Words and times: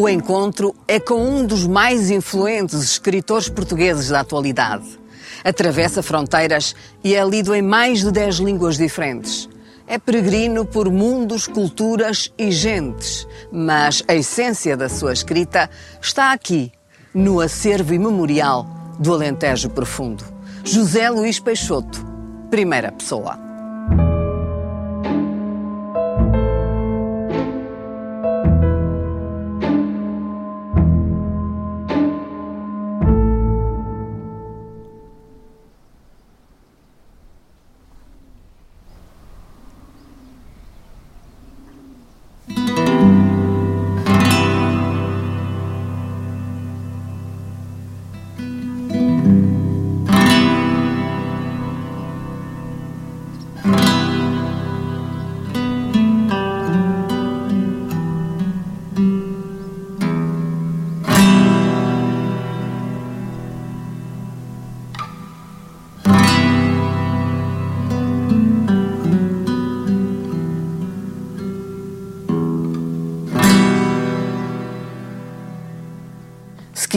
O 0.00 0.08
encontro 0.08 0.76
é 0.86 1.00
com 1.00 1.20
um 1.20 1.44
dos 1.44 1.66
mais 1.66 2.08
influentes 2.08 2.80
escritores 2.84 3.48
portugueses 3.48 4.10
da 4.10 4.20
atualidade. 4.20 4.86
Atravessa 5.42 6.04
fronteiras 6.04 6.72
e 7.02 7.16
é 7.16 7.24
lido 7.24 7.52
em 7.52 7.62
mais 7.62 7.98
de 7.98 8.12
10 8.12 8.36
línguas 8.36 8.78
diferentes. 8.78 9.48
É 9.88 9.98
peregrino 9.98 10.64
por 10.64 10.88
mundos, 10.88 11.48
culturas 11.48 12.32
e 12.38 12.52
gentes, 12.52 13.26
mas 13.50 14.00
a 14.06 14.14
essência 14.14 14.76
da 14.76 14.88
sua 14.88 15.12
escrita 15.12 15.68
está 16.00 16.30
aqui, 16.30 16.70
no 17.12 17.40
acervo 17.40 17.92
imemorial 17.92 18.68
do 19.00 19.12
Alentejo 19.12 19.68
Profundo. 19.68 20.22
José 20.62 21.10
Luís 21.10 21.40
Peixoto, 21.40 22.06
primeira 22.48 22.92
pessoa. 22.92 23.47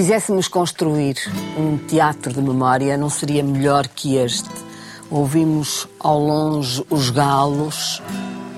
Quiséssemos 0.01 0.47
construir 0.47 1.15
um 1.55 1.77
teatro 1.77 2.33
de 2.33 2.41
memória, 2.41 2.97
não 2.97 3.07
seria 3.07 3.43
melhor 3.43 3.87
que 3.87 4.15
este. 4.17 4.49
Ouvimos 5.11 5.87
ao 5.99 6.19
longe 6.19 6.83
os 6.89 7.11
galos, 7.11 8.01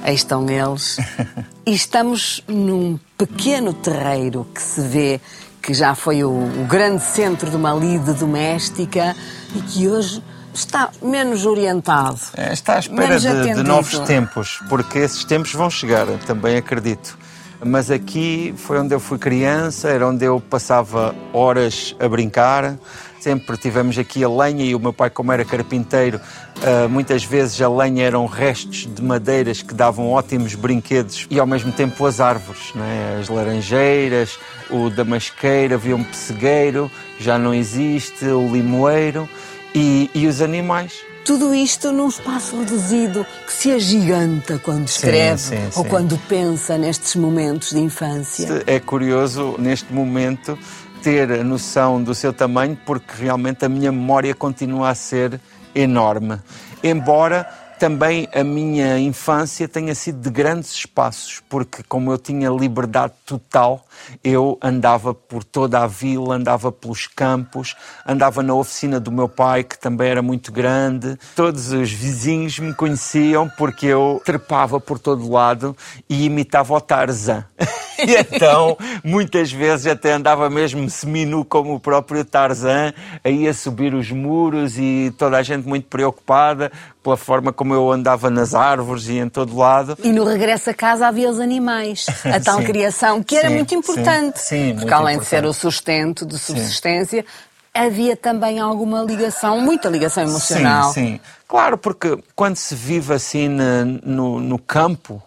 aí 0.02 0.16
estão 0.16 0.50
eles, 0.50 0.96
e 1.68 1.74
estamos 1.74 2.42
num 2.48 2.98
pequeno 3.18 3.74
terreiro 3.74 4.48
que 4.56 4.62
se 4.62 4.80
vê 4.84 5.20
que 5.62 5.74
já 5.74 5.94
foi 5.96 6.24
o, 6.24 6.30
o 6.30 6.66
grande 6.66 7.04
centro 7.04 7.50
de 7.50 7.58
uma 7.58 7.74
lide 7.74 8.14
doméstica 8.14 9.14
e 9.54 9.62
que 9.64 9.90
hoje 9.90 10.24
está 10.54 10.92
menos 11.02 11.46
orientado. 11.46 12.22
É, 12.38 12.54
está 12.54 12.76
à 12.76 12.80
espera 12.80 13.20
de, 13.20 13.54
de 13.54 13.64
novos 13.64 14.00
tempos, 14.00 14.62
porque 14.70 15.00
esses 15.00 15.26
tempos 15.26 15.52
vão 15.52 15.70
chegar, 15.70 16.08
também 16.26 16.56
acredito 16.56 17.18
mas 17.66 17.90
aqui 17.90 18.54
foi 18.58 18.80
onde 18.80 18.94
eu 18.94 19.00
fui 19.00 19.18
criança, 19.18 19.90
era 19.90 20.08
onde 20.08 20.26
eu 20.26 20.40
passava 20.40 21.16
horas 21.32 21.96
a 22.00 22.08
brincar. 22.08 22.78
Sempre 23.20 23.56
tivemos 23.56 23.98
aqui 23.98 24.22
a 24.24 24.30
lenha 24.30 24.66
e 24.66 24.76
o 24.76 24.80
meu 24.80 24.92
pai, 24.92 25.10
como 25.10 25.32
era 25.32 25.46
carpinteiro, 25.46 26.20
ah, 26.62 26.88
muitas 26.90 27.24
vezes 27.24 27.62
a 27.62 27.70
lenha 27.70 28.04
eram 28.04 28.26
restos 28.26 28.88
de 28.94 29.02
madeiras 29.02 29.62
que 29.62 29.74
davam 29.74 30.12
ótimos 30.12 30.56
brinquedos 30.56 31.26
e 31.30 31.40
ao 31.40 31.48
mesmo 31.48 31.72
tempo 31.72 32.06
as 32.06 32.20
árvores, 32.20 32.74
é? 32.76 33.20
as 33.22 33.30
laranjeiras, 33.30 34.38
o 34.70 34.90
damasqueiro, 34.90 35.76
havia 35.76 35.96
um 35.96 36.04
pessegueiro, 36.04 36.92
já 37.18 37.38
não 37.38 37.54
existe, 37.54 38.26
o 38.26 38.52
limoeiro 38.52 39.28
e, 39.74 40.10
e 40.14 40.28
os 40.28 40.42
animais 40.42 40.94
tudo 41.26 41.54
isto 41.54 41.92
num 41.92 42.08
espaço 42.08 42.60
reduzido 42.60 43.26
que 43.46 43.54
se 43.54 43.72
agiganta 43.72 44.60
quando 44.60 44.88
escreve 44.88 45.38
sim, 45.38 45.56
sim, 45.56 45.70
ou 45.76 45.84
sim. 45.84 45.90
quando 45.90 46.18
pensa 46.28 46.78
nestes 46.78 47.16
momentos 47.16 47.72
de 47.72 47.80
infância. 47.80 48.64
É 48.68 48.80
curioso, 48.80 49.56
neste 49.58 49.92
momento, 49.94 50.58
ter 51.02 51.32
a 51.32 51.44
noção 51.44 52.02
do 52.02 52.14
seu 52.14 52.34
tamanho, 52.34 52.78
porque 52.86 53.14
realmente 53.24 53.66
a 53.66 53.70
minha 53.70 53.92
memória 53.92 54.34
continua 54.36 54.90
a 54.90 54.96
ser 54.96 55.40
enorme. 55.74 56.40
Embora 56.84 57.48
também 57.80 58.28
a 58.34 58.44
minha 58.44 58.98
infância 59.00 59.68
tenha 59.68 59.94
sido 59.96 60.22
de 60.22 60.30
grandes 60.30 60.72
espaços, 60.72 61.42
porque 61.50 61.84
como 61.84 62.12
eu 62.12 62.18
tinha 62.18 62.50
liberdade 62.50 63.14
total, 63.26 63.86
eu 64.24 64.58
andava 64.62 65.14
por 65.14 65.44
toda 65.44 65.80
a 65.80 65.88
vila, 65.88 66.36
andava 66.36 66.72
pelos 66.72 67.08
campos, 67.08 67.76
andava 68.06 68.44
na 68.44 68.54
oficina 68.54 69.00
do 69.00 69.12
meu 69.12 69.30
pai, 69.30 69.64
que 69.64 69.78
também 69.78 70.10
era 70.10 70.22
muito 70.22 70.52
grande. 70.52 71.18
Todos 71.36 71.72
os 71.72 71.92
vizinhos 71.92 72.60
me 72.60 72.74
conheciam 72.74 73.50
porque 73.58 73.88
eu 73.88 74.22
trepava 74.24 74.80
por 74.80 75.00
todo 75.00 75.32
lado 75.32 75.76
e 76.10 76.26
imitava 76.26 76.74
o 76.74 76.82
Tarzan. 76.82 77.46
e 78.00 78.16
então, 78.16 78.78
muitas 79.04 79.52
vezes 79.52 79.88
até 79.88 80.14
andava 80.14 80.50
mesmo 80.50 80.90
seminu 80.90 81.46
como 81.46 81.76
o 81.76 81.80
próprio 81.80 82.26
Tarzan, 82.26 82.94
aí 83.24 83.48
a 83.48 83.54
subir 83.54 83.94
os 83.94 84.12
muros 84.12 84.78
e 84.78 85.14
toda 85.18 85.38
a 85.38 85.44
gente 85.44 85.68
muito 85.68 85.88
preocupada 85.88 86.72
pela 87.04 87.18
forma 87.18 87.52
como 87.52 87.74
eu 87.74 87.92
andava 87.92 88.30
nas 88.30 88.56
árvores 88.56 89.08
e 89.10 89.18
em 89.18 89.28
todo 89.28 89.58
lado. 89.58 89.98
E 90.02 90.12
no 90.12 90.24
regresso 90.24 90.70
a 90.70 90.74
casa 90.74 91.08
havia 91.08 91.30
os 91.30 91.40
animais, 91.40 92.06
a 92.24 92.40
tal 92.40 92.60
criação, 92.64 93.22
que 93.22 93.36
era 93.36 93.50
sim, 93.50 93.56
muito 93.56 93.76
importante. 93.76 93.83
Sim, 93.86 94.34
sim 94.36 94.76
porque 94.76 94.94
além 94.94 95.16
importante. 95.16 95.24
de 95.24 95.30
ser 95.30 95.46
o 95.46 95.54
sustento 95.54 96.26
de 96.26 96.38
subsistência, 96.40 97.26
havia 97.74 98.16
também 98.16 98.60
alguma 98.60 99.02
ligação, 99.02 99.60
muita 99.60 99.90
ligação 99.90 100.24
emocional. 100.24 100.94
Sim, 100.94 101.08
sim. 101.08 101.20
Claro, 101.48 101.78
porque 101.78 102.18
quando 102.36 102.56
se 102.56 102.76
vive 102.76 103.14
assim 103.14 103.48
no, 103.48 104.40
no 104.40 104.60
campo, 104.60 105.22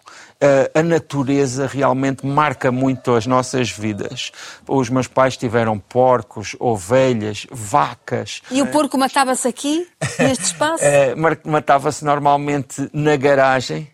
a 0.73 0.83
natureza 0.83 1.67
realmente 1.67 2.25
marca 2.25 2.71
muito 2.71 3.15
as 3.15 3.25
nossas 3.25 3.69
vidas. 3.71 4.31
Os 4.67 4.89
meus 4.89 5.07
pais 5.07 5.35
tiveram 5.35 5.79
porcos, 5.79 6.55
ovelhas, 6.59 7.47
vacas. 7.51 8.41
E 8.51 8.61
o 8.61 8.67
porco 8.67 8.97
matava-se 8.97 9.47
aqui, 9.47 9.87
neste 10.19 10.45
espaço? 10.45 10.83
É, 10.83 11.15
matava-se 11.43 12.05
normalmente 12.05 12.89
na 12.93 13.15
garagem 13.15 13.89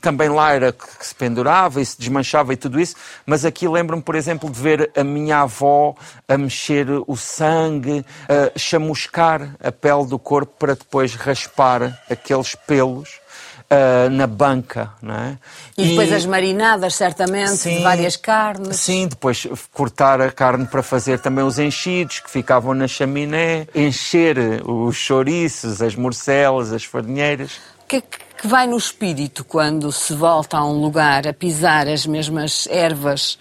também 0.00 0.28
lá 0.28 0.52
era 0.52 0.72
que 0.72 1.04
se 1.04 1.14
pendurava 1.14 1.80
e 1.80 1.86
se 1.86 1.98
desmanchava 1.98 2.52
e 2.52 2.56
tudo 2.56 2.80
isso, 2.80 2.96
mas 3.26 3.44
aqui 3.44 3.68
lembro-me, 3.68 4.02
por 4.02 4.14
exemplo, 4.14 4.50
de 4.50 4.60
ver 4.60 4.90
a 4.96 5.04
minha 5.04 5.40
avó 5.40 5.94
a 6.26 6.38
mexer 6.38 6.86
o 7.06 7.16
sangue, 7.16 8.04
a 8.28 8.58
chamuscar 8.58 9.54
a 9.62 9.72
pele 9.72 10.06
do 10.06 10.18
corpo 10.18 10.54
para 10.58 10.74
depois 10.74 11.14
raspar 11.14 11.98
aqueles 12.10 12.54
pelos 12.54 13.20
uh, 13.68 14.10
na 14.10 14.26
banca, 14.26 14.92
não 15.00 15.14
é? 15.14 15.38
E 15.76 15.88
depois 15.90 16.10
e... 16.10 16.14
as 16.14 16.26
marinadas, 16.26 16.94
certamente, 16.94 17.56
sim, 17.56 17.76
de 17.76 17.82
várias 17.82 18.16
carnes. 18.16 18.76
Sim, 18.80 19.06
depois 19.08 19.46
cortar 19.72 20.20
a 20.20 20.30
carne 20.30 20.66
para 20.66 20.82
fazer 20.82 21.18
também 21.20 21.44
os 21.44 21.58
enchidos 21.58 22.20
que 22.20 22.30
ficavam 22.30 22.74
na 22.74 22.88
chaminé, 22.88 23.66
encher 23.74 24.62
os 24.64 24.96
chouriços, 24.96 25.80
as 25.82 25.94
morcelas, 25.94 26.72
as 26.72 26.84
farinheiras. 26.84 27.60
Que 27.86 27.96
é 27.96 28.02
que 28.38 28.46
vai 28.46 28.68
no 28.68 28.76
espírito 28.76 29.44
quando 29.44 29.90
se 29.90 30.14
volta 30.14 30.56
a 30.58 30.64
um 30.64 30.80
lugar 30.80 31.26
a 31.26 31.32
pisar 31.32 31.88
as 31.88 32.06
mesmas 32.06 32.68
ervas 32.70 33.36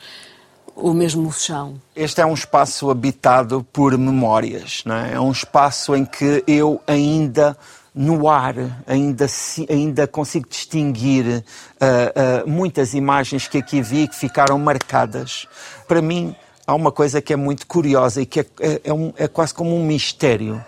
o 0.75 0.93
mesmo 0.93 1.31
chão. 1.31 1.79
Este 1.95 2.21
é 2.21 2.25
um 2.25 2.33
espaço 2.33 2.89
habitado 2.89 3.65
por 3.71 3.97
memórias, 3.97 4.83
não 4.85 4.95
é? 4.95 5.13
É 5.13 5.19
um 5.19 5.31
espaço 5.31 5.95
em 5.95 6.05
que 6.05 6.43
eu 6.47 6.81
ainda 6.85 7.57
no 7.93 8.29
ar 8.29 8.55
ainda, 8.85 9.25
ainda 9.69 10.05
consigo 10.05 10.47
distinguir 10.47 11.25
uh, 11.25 12.45
uh, 12.45 12.49
muitas 12.49 12.93
imagens 12.93 13.47
que 13.47 13.57
aqui 13.57 13.81
vi 13.81 14.07
que 14.07 14.15
ficaram 14.15 14.59
marcadas. 14.59 15.47
Para 15.88 16.00
mim, 16.00 16.35
há 16.65 16.75
uma 16.75 16.91
coisa 16.91 17.21
que 17.21 17.33
é 17.33 17.35
muito 17.35 17.65
curiosa 17.65 18.21
e 18.21 18.25
que 18.25 18.41
é, 18.41 18.45
é, 18.59 18.81
é, 18.83 18.93
um, 18.93 19.11
é 19.17 19.27
quase 19.27 19.53
como 19.53 19.75
um 19.75 19.83
mistério. 19.83 20.63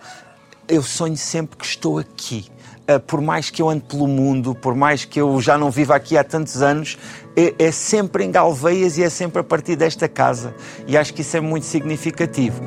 Eu 0.67 0.81
sonho 0.81 1.17
sempre 1.17 1.57
que 1.57 1.65
estou 1.65 1.99
aqui. 1.99 2.49
Uh, 2.89 3.00
por 3.00 3.21
mais 3.21 3.51
que 3.51 3.62
eu 3.62 3.69
ande 3.69 3.83
pelo 3.83 4.07
mundo, 4.07 4.56
por 4.56 4.74
mais 4.74 5.06
que 5.06 5.21
eu 5.21 5.39
já 5.39 5.59
não 5.59 5.69
viva 5.69 5.95
aqui 5.95 6.18
há 6.18 6.24
tantos 6.24 6.63
anos, 6.63 6.97
é, 7.36 7.53
é 7.59 7.71
sempre 7.71 8.24
em 8.24 8.31
Galveias 8.31 8.97
e 8.97 9.03
é 9.03 9.09
sempre 9.09 9.41
a 9.41 9.44
partir 9.44 9.75
desta 9.75 10.09
casa. 10.09 10.56
E 10.88 10.97
acho 10.97 11.13
que 11.13 11.21
isso 11.21 11.38
é 11.38 11.39
muito 11.39 11.68
significativo. 11.68 12.63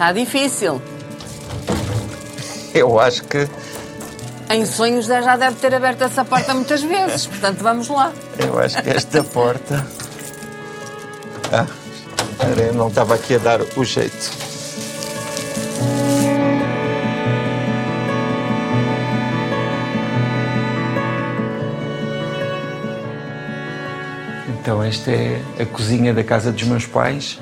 Está 0.00 0.12
difícil. 0.12 0.89
Eu 2.74 2.98
acho 2.98 3.24
que 3.24 3.48
Em 4.48 4.64
sonhos 4.64 5.06
já 5.06 5.36
deve 5.36 5.56
ter 5.56 5.74
aberto 5.74 6.02
essa 6.02 6.24
porta 6.24 6.54
muitas 6.54 6.82
vezes, 6.82 7.26
portanto 7.26 7.62
vamos 7.62 7.88
lá. 7.88 8.12
Eu 8.38 8.58
acho 8.58 8.82
que 8.82 8.90
esta 8.90 9.22
porta. 9.22 9.86
Ah, 11.52 11.66
eu 12.56 12.74
não 12.74 12.88
estava 12.88 13.14
aqui 13.14 13.34
a 13.34 13.38
dar 13.38 13.60
o 13.76 13.84
jeito. 13.84 14.50
Então, 24.48 24.82
esta 24.82 25.10
é 25.10 25.40
a 25.58 25.66
cozinha 25.66 26.12
da 26.12 26.22
casa 26.22 26.52
dos 26.52 26.62
meus 26.64 26.86
pais 26.86 27.40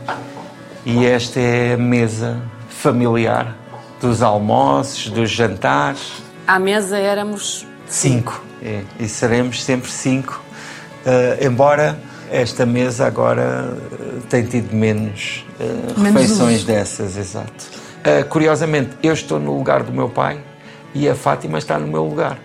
e 0.86 1.04
esta 1.04 1.40
é 1.40 1.74
a 1.74 1.76
mesa 1.76 2.40
familiar 2.70 3.54
dos 4.00 4.22
almoços, 4.22 5.10
dos 5.10 5.30
jantares. 5.30 6.22
À 6.46 6.58
mesa 6.58 6.98
éramos 6.98 7.66
cinco. 7.86 8.42
É, 8.62 8.82
e 8.98 9.08
seremos 9.08 9.62
sempre 9.62 9.90
cinco, 9.90 10.42
uh, 11.06 11.44
embora 11.44 11.98
esta 12.30 12.66
mesa 12.66 13.06
agora 13.06 13.72
uh, 13.72 14.20
tenha 14.28 14.44
tido 14.44 14.74
menos, 14.74 15.46
uh, 15.60 16.00
menos 16.00 16.20
refeições 16.20 16.56
uso. 16.58 16.66
dessas, 16.66 17.16
exato. 17.16 17.64
curiosamente, 18.28 18.90
eu 19.02 19.12
estou 19.12 19.38
no 19.38 19.56
lugar 19.56 19.84
do 19.84 19.92
meu 19.92 20.08
pai 20.08 20.40
e 20.92 21.08
a 21.08 21.14
Fátima 21.14 21.58
está 21.58 21.78
no 21.78 21.86
meu 21.86 22.04
lugar. 22.04 22.38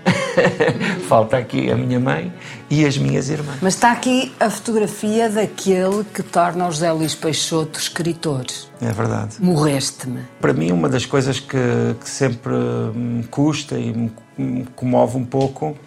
Falta 1.08 1.38
aqui 1.38 1.72
a 1.72 1.76
minha 1.76 2.00
mãe 2.00 2.32
e 2.74 2.86
as 2.86 2.98
minhas 2.98 3.30
irmãs. 3.30 3.58
Mas 3.62 3.76
está 3.76 3.92
aqui 3.92 4.34
a 4.40 4.50
fotografia 4.50 5.30
daquele 5.30 6.04
que 6.12 6.24
torna 6.24 6.68
o 6.68 6.72
José 6.72 6.92
Luís 6.92 7.14
Peixoto 7.14 7.80
escritor. 7.80 8.46
É 8.82 8.92
verdade. 8.92 9.36
Morreste-me. 9.40 10.22
Para 10.42 10.54
mim, 10.54 10.72
uma 10.72 10.90
das 10.90 11.06
coisas 11.06 11.40
que, 11.40 11.58
que 12.02 12.10
sempre 12.10 12.54
me 12.96 13.24
custa 13.26 13.78
e 13.78 14.12
me 14.38 14.66
comove 14.76 15.18
um 15.18 15.26
pouco 15.26 15.78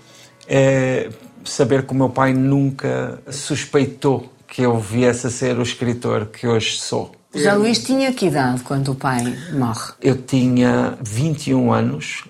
é 0.46 1.10
saber 1.44 1.84
que 1.84 1.92
o 1.92 1.96
meu 1.96 2.08
pai 2.08 2.32
nunca 2.32 3.18
suspeitou 3.30 4.32
que 4.46 4.62
eu 4.62 4.78
viesse 4.78 5.26
a 5.26 5.30
ser 5.30 5.58
o 5.58 5.62
escritor 5.62 6.26
que 6.26 6.46
hoje 6.46 6.78
sou. 6.78 7.10
Já 7.34 7.54
Luís 7.54 7.80
tinha 7.80 8.12
que 8.12 8.26
idade 8.26 8.62
quando 8.62 8.92
o 8.92 8.94
pai 8.94 9.36
morre? 9.52 9.92
Eu 10.00 10.16
tinha 10.16 10.96
21 11.02 11.72
anos 11.72 12.24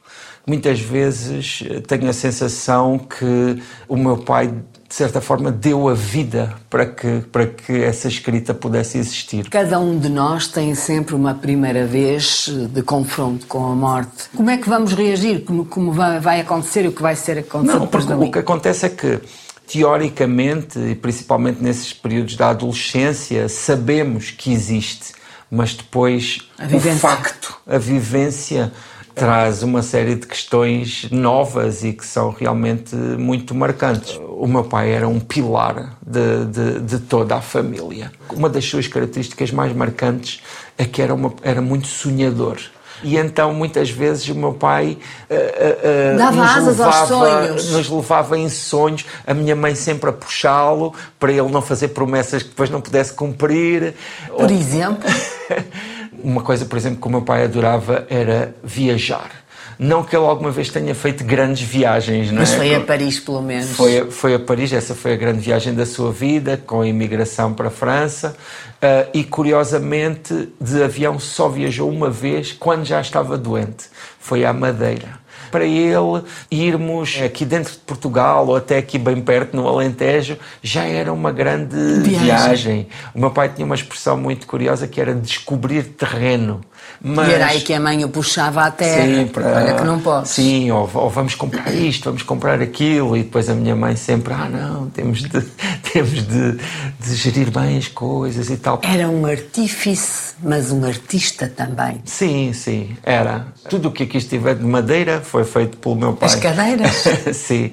muitas 0.46 0.80
vezes 0.80 1.64
eh, 1.68 1.80
tenho 1.80 2.08
a 2.08 2.12
sensação 2.12 2.98
que 2.98 3.60
o 3.88 3.96
meu 3.96 4.18
pai 4.18 4.54
de 4.88 4.94
certa 4.94 5.20
forma 5.20 5.50
deu 5.50 5.88
a 5.88 5.94
vida 5.94 6.54
para 6.70 6.86
que 6.86 7.20
para 7.32 7.46
que 7.46 7.82
essa 7.82 8.06
escrita 8.06 8.54
pudesse 8.54 8.98
existir. 8.98 9.48
Cada 9.50 9.80
um 9.80 9.98
de 9.98 10.08
nós 10.08 10.46
tem 10.46 10.74
sempre 10.76 11.16
uma 11.16 11.34
primeira 11.34 11.84
vez 11.84 12.48
de 12.48 12.82
confronto 12.82 13.46
com 13.46 13.66
a 13.66 13.74
morte. 13.74 14.28
Como 14.34 14.48
é 14.48 14.56
que 14.56 14.68
vamos 14.68 14.92
reagir? 14.92 15.44
Como, 15.44 15.64
como 15.64 15.92
vai, 15.92 16.40
acontecer 16.40 16.84
e 16.84 16.88
o 16.88 16.92
que 16.92 17.02
vai 17.02 17.16
ser 17.16 17.38
acontecido 17.38 18.10
Não, 18.10 18.22
o 18.22 18.30
que 18.30 18.38
acontece 18.38 18.86
é 18.86 18.88
que 18.88 19.20
teoricamente 19.66 20.78
e 20.78 20.94
principalmente 20.94 21.60
nesses 21.60 21.92
períodos 21.92 22.36
da 22.36 22.50
adolescência 22.50 23.48
sabemos 23.48 24.30
que 24.30 24.52
existe, 24.52 25.12
mas 25.50 25.74
depois 25.74 26.48
o 26.72 26.98
facto, 26.98 27.58
a 27.66 27.76
vivência 27.76 28.72
traz 29.16 29.62
uma 29.62 29.82
série 29.82 30.14
de 30.14 30.26
questões 30.26 31.08
novas 31.10 31.82
e 31.82 31.94
que 31.94 32.04
são 32.04 32.30
realmente 32.30 32.94
muito 32.94 33.54
marcantes. 33.54 34.20
O 34.20 34.46
meu 34.46 34.62
pai 34.62 34.92
era 34.92 35.08
um 35.08 35.18
pilar 35.18 35.96
de, 36.06 36.44
de, 36.44 36.80
de 36.80 36.98
toda 36.98 37.34
a 37.34 37.40
família. 37.40 38.12
Uma 38.30 38.50
das 38.50 38.66
suas 38.66 38.86
características 38.86 39.50
mais 39.50 39.74
marcantes 39.74 40.42
é 40.76 40.84
que 40.84 41.00
era, 41.00 41.14
uma, 41.14 41.32
era 41.42 41.62
muito 41.62 41.86
sonhador. 41.86 42.58
E 43.02 43.16
então, 43.16 43.54
muitas 43.54 43.88
vezes, 43.88 44.28
o 44.28 44.34
meu 44.34 44.52
pai 44.52 44.98
uh, 45.30 46.14
uh, 46.14 46.18
Dava 46.18 46.36
nos, 46.36 46.50
asas 46.50 46.78
levava, 46.78 46.98
aos 46.98 47.08
sonhos. 47.08 47.70
nos 47.70 47.90
levava 47.90 48.38
em 48.38 48.48
sonhos, 48.50 49.06
a 49.26 49.32
minha 49.32 49.56
mãe 49.56 49.74
sempre 49.74 50.10
a 50.10 50.12
puxá-lo 50.12 50.94
para 51.18 51.32
ele 51.32 51.50
não 51.50 51.62
fazer 51.62 51.88
promessas 51.88 52.42
que 52.42 52.50
depois 52.50 52.68
não 52.68 52.80
pudesse 52.80 53.12
cumprir. 53.14 53.94
Por 54.28 54.50
exemplo? 54.50 55.08
Uma 56.22 56.42
coisa, 56.42 56.64
por 56.64 56.76
exemplo, 56.76 57.00
que 57.00 57.06
o 57.06 57.10
meu 57.10 57.22
pai 57.22 57.44
adorava 57.44 58.06
era 58.08 58.54
viajar. 58.62 59.30
Não 59.78 60.02
que 60.02 60.16
ele 60.16 60.24
alguma 60.24 60.50
vez 60.50 60.70
tenha 60.70 60.94
feito 60.94 61.22
grandes 61.22 61.68
viagens, 61.68 62.30
não 62.30 62.38
Mas 62.38 62.52
é? 62.52 62.56
foi 62.56 62.74
a 62.74 62.80
Paris, 62.80 63.20
pelo 63.20 63.42
menos. 63.42 63.70
Foi, 63.72 64.10
foi 64.10 64.34
a 64.34 64.38
Paris, 64.38 64.72
essa 64.72 64.94
foi 64.94 65.12
a 65.12 65.16
grande 65.16 65.40
viagem 65.40 65.74
da 65.74 65.84
sua 65.84 66.10
vida, 66.10 66.56
com 66.56 66.80
a 66.80 66.86
imigração 66.86 67.52
para 67.52 67.68
a 67.68 67.70
França. 67.70 68.34
Uh, 68.76 69.10
e 69.12 69.22
curiosamente, 69.22 70.48
de 70.58 70.82
avião 70.82 71.18
só 71.18 71.48
viajou 71.48 71.90
uma 71.90 72.08
vez 72.08 72.52
quando 72.52 72.86
já 72.86 73.00
estava 73.00 73.36
doente. 73.36 73.86
Foi 74.18 74.46
à 74.46 74.52
Madeira 74.52 75.25
para 75.56 75.64
ele 75.64 76.22
irmos 76.50 77.18
aqui 77.24 77.46
dentro 77.46 77.72
de 77.72 77.78
Portugal 77.78 78.46
ou 78.46 78.56
até 78.56 78.76
aqui 78.76 78.98
bem 78.98 79.22
perto 79.22 79.56
no 79.56 79.66
Alentejo 79.66 80.36
já 80.62 80.84
era 80.84 81.10
uma 81.10 81.32
grande 81.32 81.74
viagem. 82.02 82.24
viagem. 82.26 82.88
O 83.14 83.20
meu 83.20 83.30
pai 83.30 83.48
tinha 83.48 83.64
uma 83.64 83.74
expressão 83.74 84.18
muito 84.18 84.46
curiosa 84.46 84.86
que 84.86 85.00
era 85.00 85.14
descobrir 85.14 85.82
terreno. 85.82 86.60
Mas... 87.00 87.28
E 87.28 87.32
era 87.32 87.46
aí 87.46 87.60
que 87.60 87.72
a 87.72 87.80
mãe 87.80 88.04
o 88.04 88.08
puxava 88.08 88.64
à 88.64 88.70
terra. 88.70 89.04
Sim, 89.04 89.26
para... 89.26 89.46
Olha 89.46 89.74
que 89.74 89.84
não 89.84 90.00
posso. 90.00 90.34
Sim, 90.34 90.70
ou, 90.70 90.90
ou, 90.94 91.10
vamos 91.10 91.34
comprar 91.34 91.72
isto, 91.72 92.04
vamos 92.04 92.22
comprar 92.22 92.60
aquilo. 92.60 93.16
E 93.16 93.22
depois 93.22 93.48
a 93.48 93.54
minha 93.54 93.76
mãe 93.76 93.96
sempre, 93.96 94.32
ah 94.32 94.48
não, 94.48 94.88
temos 94.90 95.22
de, 95.22 95.40
temos 95.92 96.26
de, 96.26 96.52
de 96.52 97.14
gerir 97.14 97.50
bem 97.50 97.78
as 97.78 97.88
coisas 97.88 98.50
e 98.50 98.56
tal. 98.56 98.80
Era 98.82 99.08
um 99.08 99.26
artífice, 99.26 100.34
mas 100.42 100.72
um 100.72 100.84
artista 100.84 101.48
também. 101.48 102.00
Sim, 102.04 102.52
sim, 102.52 102.96
era. 103.02 103.46
Tudo 103.68 103.88
o 103.88 103.92
que 103.92 104.04
aqui 104.04 104.18
estiver 104.18 104.54
de 104.54 104.64
madeira 104.64 105.20
foi 105.20 105.44
feito 105.44 105.76
pelo 105.76 105.96
meu 105.96 106.12
pai. 106.14 106.28
As 106.28 106.34
cadeiras? 106.34 107.04
sim. 107.34 107.72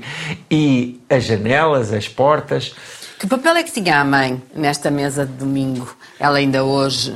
E 0.49 1.01
as 1.09 1.23
janelas, 1.23 1.93
as 1.93 2.07
portas. 2.07 2.73
Que 3.19 3.27
papel 3.27 3.55
é 3.55 3.63
que 3.63 3.71
tinha 3.71 4.01
a 4.01 4.03
mãe 4.03 4.41
nesta 4.53 4.91
mesa 4.91 5.25
de 5.25 5.31
domingo? 5.33 5.95
Ela 6.19 6.39
ainda 6.39 6.63
hoje 6.63 7.15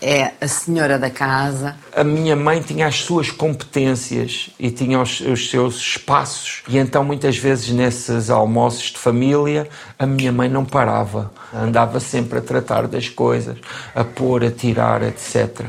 é 0.00 0.32
a 0.40 0.48
senhora 0.48 0.98
da 0.98 1.10
casa. 1.10 1.76
A 1.94 2.02
minha 2.02 2.34
mãe 2.34 2.62
tinha 2.62 2.86
as 2.86 3.00
suas 3.00 3.30
competências 3.30 4.48
e 4.58 4.70
tinha 4.70 5.00
os, 5.00 5.20
os, 5.20 5.50
seus 5.50 5.76
espaços, 5.76 6.62
e 6.66 6.78
então 6.78 7.04
muitas 7.04 7.36
vezes 7.36 7.68
nesses 7.68 8.30
almoços 8.30 8.92
de 8.92 8.98
família 8.98 9.68
a 9.98 10.06
minha 10.06 10.32
mãe 10.32 10.48
não 10.48 10.64
parava, 10.64 11.30
andava 11.54 12.00
sempre 12.00 12.38
a 12.38 12.42
tratar 12.42 12.88
das 12.88 13.10
coisas, 13.10 13.58
a 13.94 14.02
pôr, 14.02 14.42
a 14.42 14.50
tirar, 14.50 15.02
etc. 15.02 15.66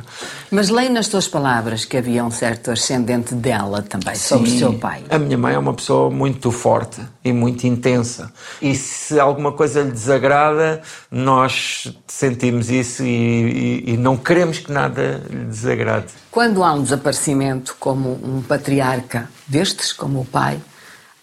Mas 0.50 0.70
leio 0.70 0.92
nas 0.92 1.10
tuas 1.10 1.28
palavras 1.28 1.84
que 1.84 1.98
havia 1.98 2.24
um 2.24 2.32
certo 2.32 2.72
ascendente 2.72 3.36
dela 3.36 3.82
também 3.82 4.16
Sim, 4.16 4.28
sobre 4.28 4.50
o 4.50 4.58
seu 4.58 4.74
pai. 4.74 5.04
A 5.10 5.20
minha 5.20 5.38
mãe 5.38 5.56
é 5.56 5.60
uma 5.60 5.74
pessoa 5.74 6.10
muito 6.10 6.52
forte 6.52 7.02
e 7.24 7.34
muito 7.34 7.68
intensa, 7.68 8.32
e 8.62 8.74
se 8.76 9.20
alguma 9.20 9.52
coisa 9.52 9.82
lhe 9.82 9.92
desagrada, 9.92 10.82
nós 11.12 11.94
sentimos 12.08 12.70
isso 12.70 13.04
e, 13.04 13.08
e 13.08 13.73
e, 13.86 13.98
não 13.98 14.18
queremos 14.18 14.60
que 14.60 14.72
nada 14.72 15.22
lhe 15.30 15.46
desagrade. 15.46 16.08
Quando 16.30 16.64
há 16.64 16.74
um 16.74 16.84
desaparecimento, 16.84 17.76
como 17.80 18.20
um 18.24 18.42
patriarca 18.42 19.30
destes, 19.48 19.92
como 19.92 20.22
o 20.22 20.26
pai, 20.26 20.60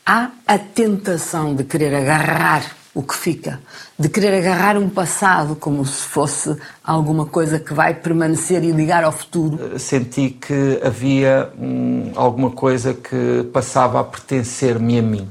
há 0.05 0.31
a 0.47 0.59
tentação 0.59 1.55
de 1.55 1.65
querer 1.65 1.95
agarrar 1.95 2.77
o 2.93 3.03
que 3.03 3.15
fica, 3.15 3.61
de 3.99 4.09
querer 4.09 4.35
agarrar 4.35 4.77
um 4.77 4.89
passado 4.89 5.55
como 5.55 5.87
se 5.87 6.03
fosse 6.03 6.57
alguma 6.83 7.25
coisa 7.25 7.59
que 7.59 7.73
vai 7.73 7.95
permanecer 7.95 8.65
e 8.65 8.73
ligar 8.73 9.05
ao 9.05 9.13
futuro. 9.13 9.79
Senti 9.79 10.31
que 10.31 10.81
havia 10.83 11.51
hum, 11.57 12.11
alguma 12.17 12.51
coisa 12.51 12.93
que 12.93 13.45
passava 13.53 14.01
a 14.01 14.05
pertencer-me 14.05 14.99
a 14.99 15.03
mim, 15.03 15.29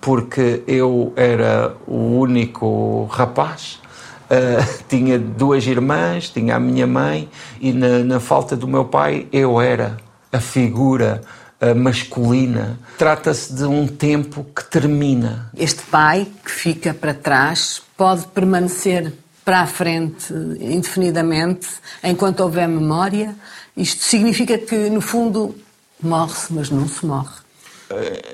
porque 0.00 0.64
eu 0.66 1.12
era 1.16 1.76
o 1.86 2.18
único 2.18 3.04
rapaz 3.04 3.78
Uh, 4.26 4.84
tinha 4.88 5.18
duas 5.18 5.66
irmãs, 5.66 6.28
tinha 6.28 6.56
a 6.56 6.60
minha 6.60 6.86
mãe, 6.86 7.28
e 7.60 7.72
na, 7.72 8.00
na 8.00 8.20
falta 8.20 8.56
do 8.56 8.66
meu 8.66 8.84
pai 8.84 9.28
eu 9.32 9.60
era 9.60 9.96
a 10.32 10.40
figura 10.40 11.22
uh, 11.60 11.74
masculina. 11.74 12.78
Trata-se 12.98 13.54
de 13.54 13.64
um 13.64 13.86
tempo 13.86 14.44
que 14.44 14.64
termina. 14.64 15.50
Este 15.56 15.82
pai 15.82 16.26
que 16.44 16.50
fica 16.50 16.92
para 16.92 17.14
trás 17.14 17.80
pode 17.96 18.26
permanecer 18.26 19.12
para 19.44 19.60
a 19.60 19.66
frente 19.66 20.32
indefinidamente 20.60 21.68
enquanto 22.02 22.40
houver 22.40 22.66
memória. 22.66 23.34
Isto 23.76 24.02
significa 24.02 24.58
que, 24.58 24.90
no 24.90 25.00
fundo, 25.00 25.54
morre-se, 26.02 26.52
mas 26.52 26.68
não 26.68 26.88
se 26.88 27.06
morre 27.06 27.45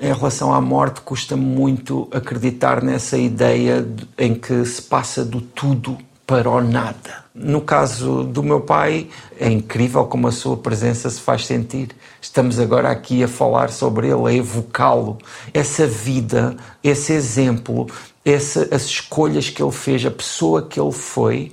em 0.01 0.13
relação 0.13 0.53
à 0.53 0.59
morte, 0.59 1.01
custa 1.01 1.35
muito 1.35 2.07
acreditar 2.11 2.81
nessa 2.81 3.17
ideia 3.17 3.87
em 4.17 4.33
que 4.33 4.65
se 4.65 4.81
passa 4.81 5.23
do 5.23 5.41
tudo 5.41 5.97
para 6.25 6.49
o 6.49 6.61
nada. 6.61 7.23
No 7.35 7.61
caso 7.61 8.23
do 8.23 8.41
meu 8.41 8.61
pai, 8.61 9.07
é 9.39 9.49
incrível 9.49 10.05
como 10.05 10.27
a 10.27 10.31
sua 10.31 10.55
presença 10.55 11.09
se 11.09 11.19
faz 11.19 11.45
sentir. 11.45 11.89
Estamos 12.21 12.59
agora 12.59 12.89
aqui 12.89 13.23
a 13.23 13.27
falar 13.27 13.69
sobre 13.71 14.07
ele, 14.07 14.27
a 14.27 14.33
evocá-lo. 14.33 15.17
Essa 15.53 15.85
vida, 15.85 16.55
esse 16.83 17.11
exemplo, 17.13 17.87
essa, 18.23 18.67
as 18.73 18.83
escolhas 18.83 19.49
que 19.49 19.61
ele 19.61 19.71
fez, 19.71 20.05
a 20.05 20.11
pessoa 20.11 20.61
que 20.61 20.79
ele 20.79 20.91
foi, 20.91 21.51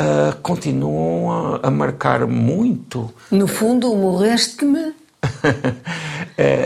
uh, 0.00 0.36
continuam 0.42 1.30
a, 1.30 1.68
a 1.68 1.70
marcar 1.70 2.26
muito. 2.26 3.12
No 3.30 3.46
fundo, 3.46 3.94
morreste-me 3.94 4.99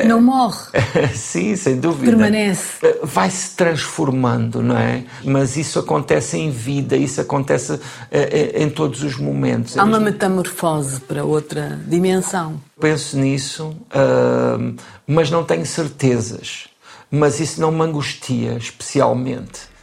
não 0.06 0.20
morre. 0.20 0.68
Sim, 1.14 1.56
sem 1.56 1.80
dúvida. 1.80 2.04
Permanece. 2.04 2.62
Eh, 2.82 3.00
vai 3.02 3.30
se 3.30 3.56
transformando, 3.56 4.62
não 4.62 4.76
é? 4.76 5.04
Mas 5.25 5.56
isso 5.56 5.78
acontece 5.78 6.38
em 6.38 6.50
vida, 6.50 6.96
isso 6.96 7.20
acontece 7.20 7.80
é, 8.11 8.62
em 8.62 8.70
todos 8.70 9.02
os 9.02 9.16
momentos. 9.16 9.76
Há 9.76 9.84
uma 9.84 10.00
metamorfose 10.00 11.00
para 11.00 11.25
outra 11.25 11.80
dimensão. 11.87 12.61
Penso 12.80 13.18
nisso, 13.18 13.76
uh, 13.90 14.75
mas 15.06 15.30
não 15.30 15.44
tenho 15.44 15.66
certezas. 15.66 16.68
Mas 17.11 17.38
isso 17.38 17.61
não 17.61 17.70
me 17.70 17.82
angustia 17.82 18.56
especialmente. 18.56 19.74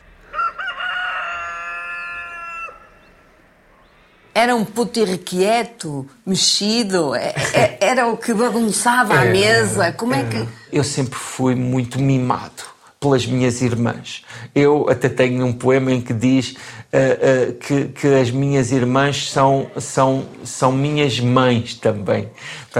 Era 4.34 4.56
um 4.56 4.64
puto 4.64 5.00
irrequieto, 5.00 6.08
mexido, 6.26 7.14
é, 7.14 7.34
é, 7.54 7.78
era 7.82 8.08
o 8.08 8.16
que 8.16 8.34
bagunçava 8.34 9.20
a 9.20 9.26
mesa. 9.26 9.92
Como 9.92 10.14
é 10.14 10.24
que. 10.24 10.48
Eu 10.72 10.84
sempre 10.84 11.20
fui 11.20 11.54
muito 11.54 12.00
mimado 12.00 12.72
pelas 13.02 13.26
minhas 13.26 13.62
irmãs. 13.62 14.24
Eu 14.54 14.88
até 14.88 15.10
tenho 15.10 15.44
um 15.44 15.52
poema 15.52 15.92
em 15.92 16.00
que 16.00 16.14
diz 16.14 16.52
uh, 16.52 17.50
uh, 17.50 17.54
que, 17.54 17.86
que 17.86 18.08
as 18.08 18.30
minhas 18.30 18.72
irmãs 18.72 19.32
são, 19.32 19.72
são, 19.80 20.26
são 20.44 20.72
minhas 20.72 21.20
mães 21.20 21.74
também. 21.74 22.30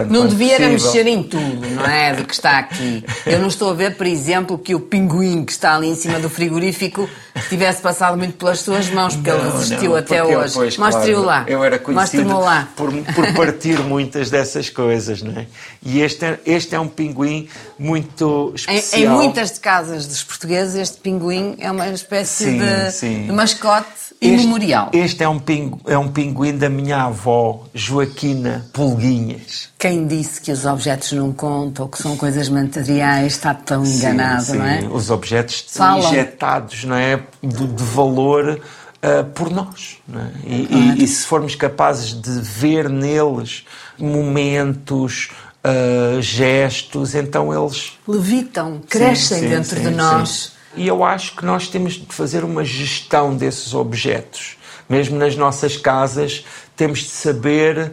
Não 0.10 0.26
devia 0.26 0.58
mexer 0.60 1.06
em 1.06 1.22
tudo, 1.22 1.68
não 1.70 1.86
é? 1.86 2.14
Do 2.14 2.24
que 2.24 2.34
está 2.34 2.60
aqui. 2.60 3.04
Eu 3.26 3.40
não 3.40 3.48
estou 3.48 3.72
a 3.72 3.74
ver, 3.74 3.98
por 3.98 4.08
exemplo, 4.08 4.58
que 4.58 4.74
o 4.74 4.80
pinguim 4.80 5.44
que 5.44 5.52
está 5.52 5.76
ali 5.76 5.90
em 5.90 5.96
cima 5.96 6.18
do 6.18 6.30
frigorífico 6.30 7.10
tivesse 7.50 7.82
passado 7.82 8.18
muito 8.18 8.38
pelas 8.38 8.60
suas 8.60 8.90
mãos, 8.90 9.16
porque 9.16 9.30
não, 9.30 9.40
ele 9.40 9.52
resistiu 9.52 9.90
não, 9.92 9.98
até 9.98 10.24
hoje. 10.24 10.80
Mostre-o 10.80 11.24
claro, 11.24 11.26
lá. 11.26 11.46
Eu 11.46 11.64
era 11.64 11.78
conhecido 11.78 12.40
lá. 12.40 12.70
Por, 12.76 12.92
por 13.14 13.34
partir 13.34 13.80
muitas 13.80 14.30
dessas 14.30 14.70
coisas, 14.70 15.22
não 15.22 15.38
é? 15.38 15.48
E 15.84 16.00
este 16.00 16.24
é, 16.24 16.40
este 16.46 16.74
é 16.74 16.80
um 16.80 16.88
pinguim 16.88 17.50
muito 17.78 18.54
especial. 18.56 19.02
Em, 19.02 19.06
em 19.06 19.10
muitas 19.10 19.60
casas 19.60 20.08
dos 20.08 20.24
portugueses, 20.24 20.76
este 20.76 20.98
pinguim 21.00 21.56
é 21.60 21.70
uma 21.70 21.90
espécie 21.90 22.46
sim, 22.46 22.60
de, 22.60 22.92
sim. 22.92 23.26
de 23.26 23.32
mascote 23.34 24.12
imemorial. 24.22 24.90
Este, 24.94 25.06
este 25.06 25.24
é, 25.24 25.28
um 25.28 25.40
pingu, 25.40 25.82
é 25.86 25.98
um 25.98 26.08
pinguim 26.08 26.56
da 26.56 26.70
minha 26.70 27.04
avó, 27.04 27.66
Joaquina 27.74 28.70
Pulguinhas. 28.72 29.70
Quem 29.82 30.06
disse 30.06 30.40
que 30.40 30.52
os 30.52 30.64
objetos 30.64 31.12
não 31.14 31.34
contam, 31.34 31.88
que 31.88 31.98
são 31.98 32.16
coisas 32.16 32.48
materiais, 32.50 33.34
está 33.34 33.52
tão 33.52 33.84
enganado, 33.84 34.44
sim, 34.44 34.58
não 34.60 34.66
é? 34.68 34.82
Os 34.82 35.10
objetos 35.10 35.66
são 35.68 35.98
injetados, 35.98 36.84
não 36.84 36.96
é? 36.96 37.20
De, 37.42 37.66
de 37.66 37.84
valor 37.84 38.60
uh, 38.60 39.24
por 39.34 39.50
nós. 39.50 39.98
É? 40.14 40.48
E, 40.48 40.68
claro. 40.68 40.84
e, 40.84 41.04
e 41.04 41.08
se 41.08 41.26
formos 41.26 41.56
capazes 41.56 42.14
de 42.14 42.42
ver 42.42 42.88
neles 42.90 43.66
momentos, 43.98 45.30
Uh, 45.64 46.20
gestos, 46.24 47.14
então 47.14 47.54
eles 47.54 47.96
levitam, 48.08 48.82
crescem 48.90 49.38
sim, 49.38 49.44
sim, 49.44 49.50
dentro 49.52 49.78
sim, 49.78 49.84
de 49.84 49.90
nós. 49.92 50.54
E 50.76 50.88
eu 50.88 51.04
acho 51.04 51.36
que 51.36 51.46
nós 51.46 51.68
temos 51.68 51.94
de 51.94 52.08
fazer 52.10 52.44
uma 52.44 52.66
gestão 52.66 53.36
desses 53.36 53.72
objetos. 53.72 54.58
Mesmo 54.90 55.20
nas 55.20 55.36
nossas 55.36 55.78
casas, 55.78 56.44
temos 56.76 57.02
de 57.02 57.10
saber 57.10 57.92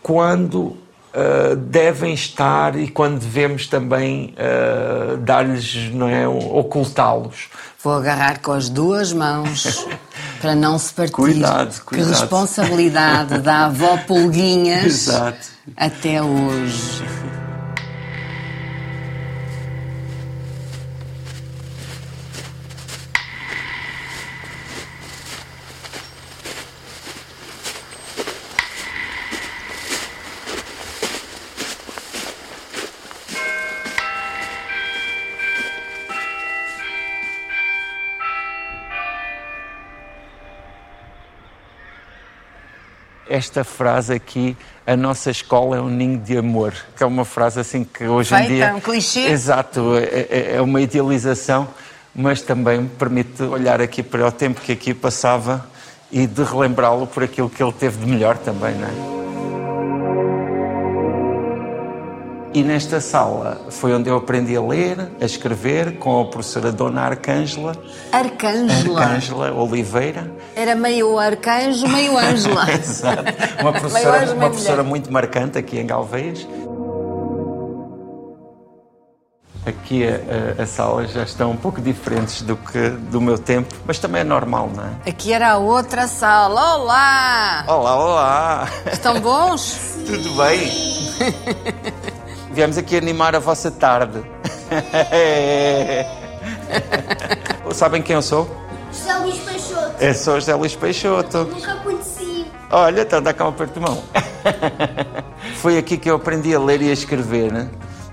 quando 0.00 0.76
uh, 1.16 1.56
devem 1.56 2.12
estar 2.12 2.76
e 2.76 2.88
quando 2.88 3.20
devemos 3.20 3.66
também 3.66 4.34
uh, 4.36 5.16
dar-lhes, 5.16 5.90
não 5.92 6.08
é, 6.08 6.28
ocultá-los. 6.28 7.48
Vou 7.82 7.94
agarrar 7.94 8.40
com 8.40 8.52
as 8.52 8.68
duas 8.68 9.12
mãos 9.12 9.86
para 10.40 10.54
não 10.54 10.78
se 10.78 10.92
partir. 10.92 11.12
Cuidado, 11.12 11.80
cuidado. 11.84 12.06
Que 12.06 12.20
responsabilidade 12.20 13.38
da 13.38 13.66
avó 13.66 13.96
Pulguinhas 14.06 14.84
Exato. 15.08 15.48
até 15.76 16.22
hoje. 16.22 17.02
Esta 43.36 43.62
frase 43.62 44.14
aqui, 44.14 44.56
a 44.86 44.96
nossa 44.96 45.30
escola 45.30 45.76
é 45.76 45.80
um 45.80 45.88
ninho 45.88 46.18
de 46.18 46.36
amor, 46.38 46.74
que 46.96 47.02
é 47.02 47.06
uma 47.06 47.24
frase 47.24 47.60
assim 47.60 47.84
que 47.84 48.06
hoje 48.06 48.30
Feita, 48.30 48.44
em 48.44 48.54
dia... 48.54 48.74
um 48.74 48.80
clichê. 48.80 49.26
Exato, 49.28 49.96
é, 49.96 50.26
é, 50.30 50.56
é 50.56 50.60
uma 50.60 50.80
idealização, 50.80 51.68
mas 52.14 52.40
também 52.40 52.80
me 52.80 52.88
permite 52.88 53.42
olhar 53.42 53.80
aqui 53.80 54.02
para 54.02 54.26
o 54.26 54.32
tempo 54.32 54.60
que 54.60 54.72
aqui 54.72 54.94
passava 54.94 55.66
e 56.10 56.26
de 56.26 56.42
relembrá-lo 56.42 57.06
por 57.06 57.22
aquilo 57.22 57.50
que 57.50 57.62
ele 57.62 57.72
teve 57.72 57.98
de 57.98 58.10
melhor 58.10 58.38
também, 58.38 58.74
não 58.74 58.88
é? 59.12 59.15
E 62.56 62.62
nesta 62.62 63.02
sala 63.02 63.66
foi 63.68 63.94
onde 63.94 64.08
eu 64.08 64.16
aprendi 64.16 64.56
a 64.56 64.62
ler, 64.62 65.10
a 65.20 65.26
escrever, 65.26 65.98
com 65.98 66.22
a 66.22 66.24
professora 66.24 66.72
Dona 66.72 67.02
Arcângela. 67.02 67.76
Arcângela? 68.10 69.02
Arcângela 69.02 69.52
Oliveira. 69.52 70.32
Era 70.56 70.74
meio 70.74 71.18
arcanjo, 71.18 71.86
meio 71.86 72.16
Ângela. 72.16 72.72
Exato. 72.72 73.24
Uma 73.60 73.72
professora, 73.74 74.22
anjo, 74.22 74.32
uma 74.36 74.48
professora 74.48 74.82
muito 74.82 75.12
marcante 75.12 75.58
aqui 75.58 75.78
em 75.78 75.86
Galveias. 75.86 76.48
Aqui 79.66 80.06
a, 80.08 80.58
a, 80.58 80.62
a, 80.62 80.66
sala 80.66 81.06
já 81.06 81.24
estão 81.24 81.50
um 81.50 81.56
pouco 81.58 81.82
diferentes 81.82 82.40
do 82.40 82.56
que 82.56 82.88
do 82.88 83.20
meu 83.20 83.36
tempo, 83.36 83.74
mas 83.84 83.98
também 83.98 84.22
é 84.22 84.24
normal, 84.24 84.70
não 84.74 84.82
é? 84.82 85.10
Aqui 85.10 85.30
era 85.30 85.50
a 85.50 85.58
outra 85.58 86.06
sala. 86.06 86.76
Olá! 86.76 87.64
Olá, 87.68 87.96
olá! 87.96 88.68
Estão 88.90 89.20
bons? 89.20 89.98
Tudo 90.08 90.36
bem? 90.36 92.15
Viemos 92.56 92.78
aqui 92.78 92.96
animar 92.96 93.36
a 93.36 93.38
vossa 93.38 93.70
tarde. 93.70 94.24
Sabem 97.70 98.00
quem 98.00 98.16
eu 98.16 98.22
sou? 98.22 98.48
José 98.90 99.14
Luís 99.18 99.38
Peixoto. 99.40 99.94
Eu 100.00 100.14
sou 100.14 100.34
José 100.36 100.54
Luís 100.54 100.74
Peixoto. 100.74 101.44
Nunca 101.44 101.76
conheci. 101.76 102.50
Olha, 102.70 103.02
então 103.02 103.20
dá 103.20 103.34
cá 103.34 103.44
um 103.44 103.48
aperto 103.48 103.74
de 103.74 103.80
mão. 103.80 104.02
Foi 105.60 105.76
aqui 105.76 105.98
que 105.98 106.10
eu 106.10 106.16
aprendi 106.16 106.54
a 106.54 106.58
ler 106.58 106.80
e 106.80 106.88
a 106.88 106.94
escrever. 106.94 107.52
Né? 107.52 107.68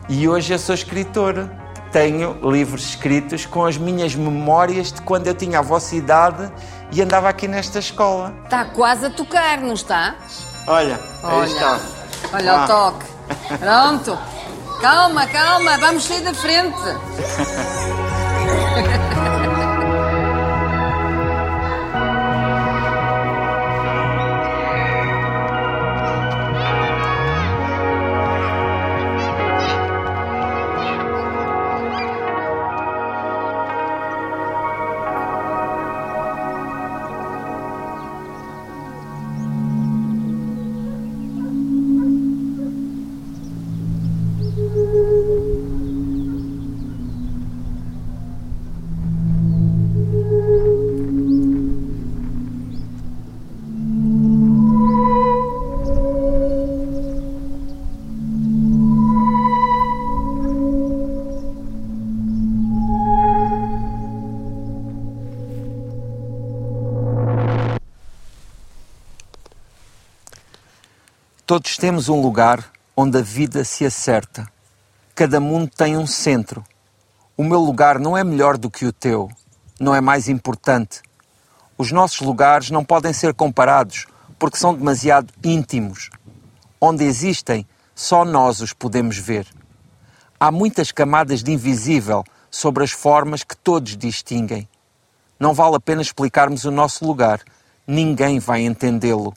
E 0.10 0.28
hoje 0.28 0.52
eu 0.52 0.60
sou 0.60 0.76
escritor. 0.76 1.50
Tenho 1.94 2.38
livros 2.52 2.84
escritos 2.84 3.46
com 3.46 3.66
as 3.66 3.78
minhas 3.78 4.14
memórias 4.14 4.92
de 4.92 5.02
quando 5.04 5.28
eu 5.28 5.34
tinha 5.34 5.60
a 5.60 5.62
vossa 5.62 5.96
idade 5.96 6.52
e 6.92 7.02
andava 7.02 7.30
aqui 7.30 7.48
nesta 7.48 7.80
escola. 7.80 8.34
Está 8.44 8.66
quase 8.66 9.06
a 9.06 9.10
tocar, 9.10 9.62
não 9.62 9.74
está? 9.74 10.16
Olha, 10.68 11.00
Olha. 11.24 11.44
aí 11.44 11.50
está. 11.50 11.80
Olha 12.34 12.52
ah. 12.52 12.64
o 12.64 12.68
toque. 12.68 13.06
Pronto. 13.58 14.33
Calma, 14.84 15.26
calma, 15.28 15.78
vamos 15.78 16.04
sair 16.04 16.24
da 16.24 16.34
frente. 16.34 16.76
Todos 71.56 71.78
temos 71.78 72.10
um 72.10 72.20
lugar 72.20 72.66
onde 72.98 73.20
a 73.20 73.22
vida 73.22 73.64
se 73.64 73.86
acerta. 73.86 74.52
Cada 75.14 75.40
mundo 75.40 75.70
tem 75.70 75.96
um 75.96 76.08
centro. 76.08 76.64
O 77.38 77.44
meu 77.44 77.60
lugar 77.60 78.00
não 78.00 78.18
é 78.18 78.24
melhor 78.24 78.58
do 78.58 78.72
que 78.72 78.88
o 78.88 78.92
teu, 78.92 79.30
não 79.80 79.94
é 79.94 80.02
mais 80.02 80.28
importante. 80.28 81.04
Os 81.78 81.92
nossos 81.92 82.22
lugares 82.22 82.72
não 82.72 82.84
podem 82.84 83.14
ser 83.14 83.36
comparados 83.36 84.08
porque 84.40 84.58
são 84.58 84.74
demasiado 84.74 85.32
íntimos. 85.44 86.10
Onde 86.82 87.04
existem, 87.04 87.68
só 87.94 88.26
nós 88.26 88.60
os 88.60 88.74
podemos 88.74 89.20
ver. 89.20 89.46
Há 90.40 90.52
muitas 90.52 90.92
camadas 90.92 91.44
de 91.44 91.52
invisível 91.52 92.24
sobre 92.50 92.84
as 92.84 92.90
formas 92.90 93.44
que 93.44 93.56
todos 93.56 93.96
distinguem. 93.96 94.68
Não 95.40 95.54
vale 95.54 95.76
a 95.76 95.80
pena 95.80 96.02
explicarmos 96.02 96.66
o 96.66 96.72
nosso 96.72 97.06
lugar. 97.06 97.42
Ninguém 97.86 98.40
vai 98.40 98.62
entendê-lo. 98.62 99.36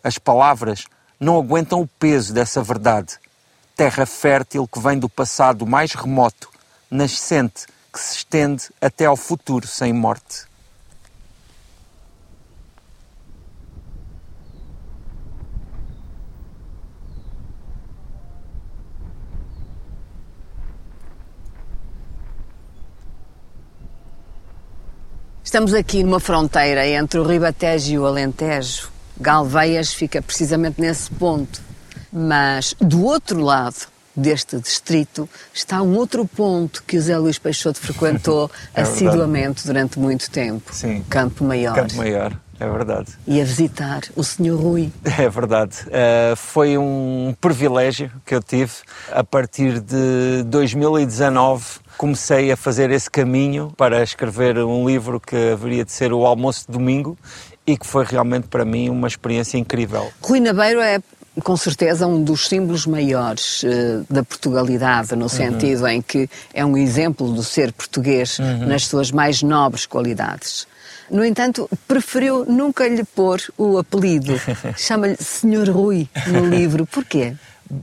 As 0.00 0.16
palavras 0.16 0.86
não 1.20 1.36
aguentam 1.36 1.82
o 1.82 1.86
peso 1.86 2.32
dessa 2.32 2.62
verdade. 2.62 3.18
Terra 3.76 4.06
fértil 4.06 4.66
que 4.66 4.80
vem 4.80 4.98
do 4.98 5.08
passado 5.08 5.66
mais 5.66 5.92
remoto, 5.92 6.48
nascente 6.90 7.66
que 7.92 8.00
se 8.00 8.16
estende 8.16 8.70
até 8.80 9.04
ao 9.04 9.16
futuro 9.16 9.66
sem 9.66 9.92
morte. 9.92 10.48
Estamos 25.44 25.74
aqui 25.74 26.04
numa 26.04 26.20
fronteira 26.20 26.86
entre 26.86 27.18
o 27.18 27.24
Ribatejo 27.24 27.92
e 27.92 27.98
o 27.98 28.06
Alentejo. 28.06 28.99
Galveias 29.20 29.92
fica 29.92 30.22
precisamente 30.22 30.80
nesse 30.80 31.10
ponto. 31.10 31.60
Mas 32.12 32.74
do 32.80 33.04
outro 33.04 33.40
lado 33.40 33.86
deste 34.16 34.58
distrito 34.58 35.28
está 35.52 35.82
um 35.82 35.96
outro 35.96 36.26
ponto 36.26 36.82
que 36.86 36.96
o 36.96 37.00
Zé 37.00 37.16
Luís 37.16 37.38
Peixoto 37.38 37.78
frequentou 37.78 38.50
É 38.74 38.82
assiduamente 38.82 39.66
durante 39.66 39.98
muito 39.98 40.30
tempo. 40.30 40.74
Sim. 40.74 41.04
Campo 41.08 41.44
Maior. 41.44 41.74
Campo 41.74 41.96
Maior, 41.96 42.32
é 42.58 42.68
verdade. 42.68 43.12
E 43.26 43.40
a 43.40 43.44
visitar 43.44 44.02
o 44.16 44.24
Sr. 44.24 44.54
Rui. 44.56 44.92
É 45.18 45.28
verdade. 45.28 45.76
Uh, 45.86 46.36
foi 46.36 46.76
um 46.76 47.34
privilégio 47.40 48.10
que 48.24 48.34
eu 48.34 48.42
tive. 48.42 48.72
A 49.12 49.22
partir 49.22 49.80
de 49.80 50.42
2019 50.46 51.80
comecei 51.96 52.50
a 52.50 52.56
fazer 52.56 52.90
esse 52.90 53.10
caminho 53.10 53.72
para 53.76 54.02
escrever 54.02 54.56
um 54.58 54.88
livro 54.88 55.20
que 55.20 55.52
haveria 55.52 55.84
de 55.84 55.92
ser 55.92 56.12
o 56.12 56.24
Almoço 56.24 56.64
de 56.66 56.72
Domingo 56.72 57.18
e 57.66 57.76
que 57.76 57.86
foi 57.86 58.04
realmente 58.04 58.48
para 58.48 58.64
mim 58.64 58.88
uma 58.88 59.08
experiência 59.08 59.58
incrível. 59.58 60.10
Rui 60.20 60.40
Nabeiro 60.40 60.80
é 60.80 61.00
com 61.44 61.56
certeza 61.56 62.06
um 62.06 62.22
dos 62.22 62.48
símbolos 62.48 62.86
maiores 62.86 63.62
eh, 63.64 64.00
da 64.10 64.22
Portugalidade, 64.22 65.14
no 65.14 65.28
sentido 65.28 65.86
em 65.86 66.02
que 66.02 66.28
é 66.52 66.64
um 66.64 66.76
exemplo 66.76 67.32
do 67.32 67.42
ser 67.42 67.72
português 67.72 68.38
nas 68.66 68.86
suas 68.86 69.10
mais 69.10 69.42
nobres 69.42 69.86
qualidades. 69.86 70.66
No 71.10 71.24
entanto, 71.24 71.68
preferiu 71.88 72.44
nunca 72.46 72.86
lhe 72.86 73.02
pôr 73.02 73.40
o 73.58 73.78
apelido. 73.78 74.40
Chama-lhe 74.78 75.16
Senhor 75.16 75.68
Rui 75.68 76.08
no 76.28 76.46
livro. 76.46 76.86
Porquê? 76.86 77.34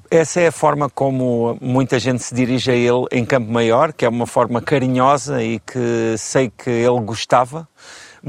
Essa 0.10 0.42
é 0.42 0.48
a 0.48 0.52
forma 0.52 0.90
como 0.90 1.58
muita 1.62 2.00
gente 2.00 2.24
se 2.24 2.34
dirige 2.34 2.72
a 2.72 2.76
ele 2.76 3.06
em 3.12 3.26
Campo 3.26 3.52
Maior, 3.52 3.92
que 3.92 4.06
é 4.06 4.10
uma 4.10 4.26
forma 4.28 4.62
carinhosa 4.62 5.44
e 5.44 5.60
que 5.60 6.16
sei 6.18 6.52
que 6.56 6.70
ele 6.70 7.00
gostava. 7.02 7.68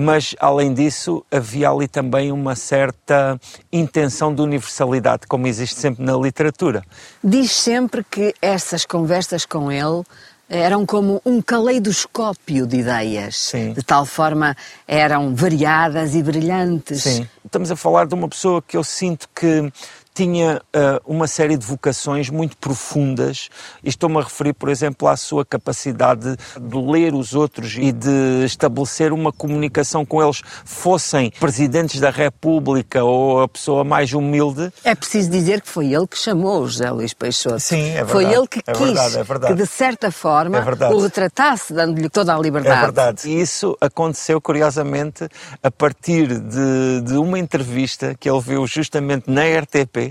Mas, 0.01 0.33
além 0.39 0.73
disso, 0.73 1.27
havia 1.29 1.69
ali 1.69 1.89
também 1.89 2.31
uma 2.31 2.55
certa 2.55 3.37
intenção 3.73 4.33
de 4.33 4.41
universalidade, 4.41 5.27
como 5.27 5.49
existe 5.49 5.75
sempre 5.75 6.05
na 6.05 6.17
literatura. 6.17 6.85
Diz 7.23 7.51
sempre 7.51 8.05
que 8.05 8.33
essas 8.41 8.85
conversas 8.85 9.45
com 9.45 9.73
ele 9.73 10.05
eram 10.49 10.87
como 10.87 11.21
um 11.27 11.43
caleidoscópio 11.43 12.65
de 12.65 12.77
ideias. 12.77 13.37
Sim. 13.37 13.73
De 13.73 13.83
tal 13.83 14.07
forma 14.07 14.57
eram 14.87 15.35
variadas 15.35 16.15
e 16.15 16.23
brilhantes. 16.23 17.03
Sim. 17.03 17.29
Estamos 17.45 17.69
a 17.73 17.75
falar 17.75 18.07
de 18.07 18.15
uma 18.15 18.29
pessoa 18.29 18.63
que 18.63 18.77
eu 18.77 18.85
sinto 18.85 19.29
que 19.35 19.71
tinha 20.19 20.61
uh, 20.75 21.01
uma 21.07 21.29
série 21.29 21.57
de 21.57 21.65
vocações 21.65 22.29
muito 22.29 22.57
profundas 22.57 23.49
estou-me 23.85 24.19
a 24.19 24.23
referir, 24.23 24.53
por 24.53 24.69
exemplo, 24.69 25.07
à 25.07 25.17
sua 25.17 25.45
capacidade 25.45 26.37
de 26.61 26.77
ler 26.77 27.15
os 27.15 27.37
outros 27.37 27.77
e 27.79 27.93
de 27.93 28.45
estabelecer 28.45 29.13
uma 29.13 29.33
comunicação 29.33 30.05
com 30.05 30.21
eles, 30.21 30.43
fossem 30.65 31.31
presidentes 31.39 32.01
da 32.01 32.11
República 32.11 33.05
ou 33.05 33.43
a 33.43 33.49
pessoa 33.49 33.85
mais 33.85 34.13
humilde. 34.13 34.73
É 34.83 34.93
preciso 34.93 35.31
dizer 35.31 35.61
que 35.61 35.69
foi 35.69 35.95
ele 35.95 36.09
que 36.09 36.19
chamou 36.19 36.67
José 36.67 36.91
Luís 36.91 37.15
Peixoto. 37.15 37.61
Sim, 37.61 37.91
é 37.91 38.05
Foi 38.05 38.25
verdade. 38.25 38.35
ele 38.41 38.49
que 38.49 38.59
É 38.67 38.73
quis 38.73 38.87
verdade, 38.87 39.19
é 39.19 39.23
verdade. 39.23 39.55
que, 39.55 39.63
de 39.63 39.67
certa 39.69 40.11
forma, 40.11 40.59
É 40.59 40.89
o 40.89 40.99
retratasse, 40.99 41.73
dando-lhe 41.73 42.09
toda 42.09 42.35
a 42.35 42.39
liberdade. 42.41 42.77
É 42.77 42.81
verdade. 42.81 43.29
E 43.29 43.41
isso 43.41 43.77
aconteceu, 43.81 44.41
curiosamente, 44.41 45.29
a 45.63 45.71
partir 45.71 46.27
de, 46.41 47.03
de 47.05 47.15
uma 47.17 47.39
entrevista 47.39 48.17
que 48.19 48.29
ele 48.29 48.41
viu 48.41 48.67
justamente 48.67 49.31
na 49.31 49.43
RTP, 49.43 50.08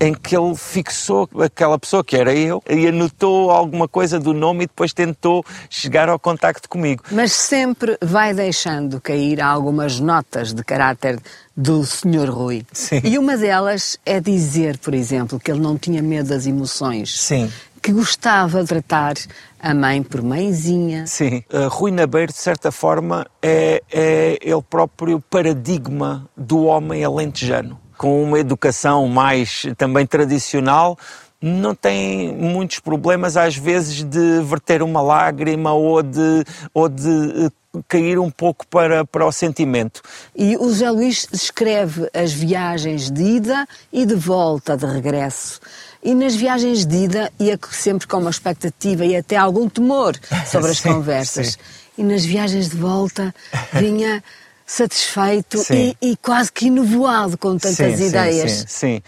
em 0.00 0.14
que 0.14 0.36
ele 0.36 0.54
fixou 0.54 1.28
aquela 1.42 1.78
pessoa 1.78 2.04
que 2.04 2.16
era 2.16 2.34
eu 2.34 2.62
e 2.68 2.86
anotou 2.86 3.50
alguma 3.50 3.88
coisa 3.88 4.18
do 4.18 4.32
nome 4.32 4.64
e 4.64 4.66
depois 4.66 4.92
tentou 4.92 5.44
chegar 5.70 6.08
ao 6.08 6.18
contacto 6.18 6.68
comigo. 6.68 7.02
Mas 7.10 7.32
sempre 7.32 7.96
vai 8.02 8.34
deixando 8.34 9.00
cair 9.00 9.40
algumas 9.40 10.00
notas 10.00 10.52
de 10.52 10.62
caráter 10.64 11.18
do 11.56 11.84
Sr. 11.84 12.30
Rui. 12.30 12.66
Sim. 12.72 13.00
E 13.02 13.18
uma 13.18 13.36
delas 13.36 13.98
é 14.04 14.20
dizer, 14.20 14.78
por 14.78 14.94
exemplo, 14.94 15.40
que 15.40 15.50
ele 15.50 15.60
não 15.60 15.78
tinha 15.78 16.02
medo 16.02 16.28
das 16.28 16.46
emoções. 16.46 17.18
Sim. 17.18 17.50
Que 17.80 17.92
gostava 17.92 18.62
de 18.62 18.68
tratar 18.68 19.14
a 19.58 19.72
mãe 19.74 20.02
por 20.02 20.22
mãezinha. 20.22 21.06
Sim, 21.06 21.42
uh, 21.52 21.68
Rui 21.68 21.90
Nabeiro, 21.90 22.32
de 22.32 22.38
certa 22.38 22.70
forma, 22.70 23.26
é, 23.40 23.82
é 23.90 24.38
ele 24.42 24.62
próprio 24.62 25.20
paradigma 25.20 26.28
do 26.36 26.64
homem 26.64 27.04
alentejano. 27.04 27.80
Com 27.96 28.22
uma 28.22 28.38
educação 28.38 29.06
mais 29.08 29.62
também 29.76 30.06
tradicional, 30.06 30.98
não 31.40 31.74
tem 31.74 32.32
muitos 32.34 32.78
problemas, 32.80 33.36
às 33.36 33.56
vezes, 33.56 34.02
de 34.02 34.40
verter 34.42 34.82
uma 34.82 35.00
lágrima 35.02 35.72
ou 35.72 36.02
de, 36.02 36.44
ou 36.72 36.88
de 36.88 37.08
uh, 37.08 37.84
cair 37.86 38.18
um 38.18 38.30
pouco 38.30 38.66
para, 38.66 39.04
para 39.04 39.26
o 39.26 39.32
sentimento. 39.32 40.02
E 40.34 40.56
o 40.56 40.64
José 40.68 40.90
Luís 40.90 41.28
descreve 41.30 42.08
as 42.14 42.32
viagens 42.32 43.10
de 43.10 43.22
ida 43.22 43.66
e 43.92 44.06
de 44.06 44.14
volta, 44.14 44.76
de 44.76 44.86
regresso. 44.86 45.60
E 46.02 46.14
nas 46.14 46.34
viagens 46.34 46.86
de 46.86 47.04
ida 47.04 47.32
ia 47.38 47.58
sempre 47.70 48.06
com 48.06 48.18
uma 48.18 48.30
expectativa 48.30 49.04
e 49.04 49.16
até 49.16 49.36
algum 49.36 49.68
temor 49.68 50.16
sobre 50.50 50.70
as 50.70 50.78
Sim, 50.78 50.92
conversas. 50.92 51.52
sim. 51.52 51.58
E 51.98 52.02
nas 52.02 52.24
viagens 52.24 52.68
de 52.70 52.76
volta 52.76 53.34
vinha 53.72 54.22
satisfeito 54.66 55.62
e, 55.70 55.96
e 56.02 56.16
quase 56.16 56.50
que 56.50 56.66
enovoado 56.66 57.38
com 57.38 57.56
tantas 57.56 57.76
Sim, 57.76 58.06
ideias. 58.08 58.52
Sim, 58.52 58.64
sim. 58.66 59.02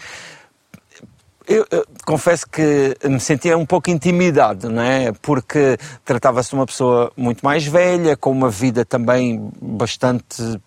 Eu, 1.45 1.65
eu 1.71 1.85
confesso 2.05 2.47
que 2.47 2.95
me 3.03 3.19
sentia 3.19 3.57
um 3.57 3.65
pouco 3.65 3.89
intimidado, 3.89 4.69
não 4.69 4.83
é? 4.83 5.11
Porque 5.19 5.77
tratava-se 6.05 6.49
de 6.49 6.55
uma 6.55 6.65
pessoa 6.65 7.11
muito 7.17 7.41
mais 7.41 7.65
velha, 7.65 8.15
com 8.15 8.31
uma 8.31 8.51
vida 8.51 8.85
também 8.85 9.51
bastante 9.59 10.59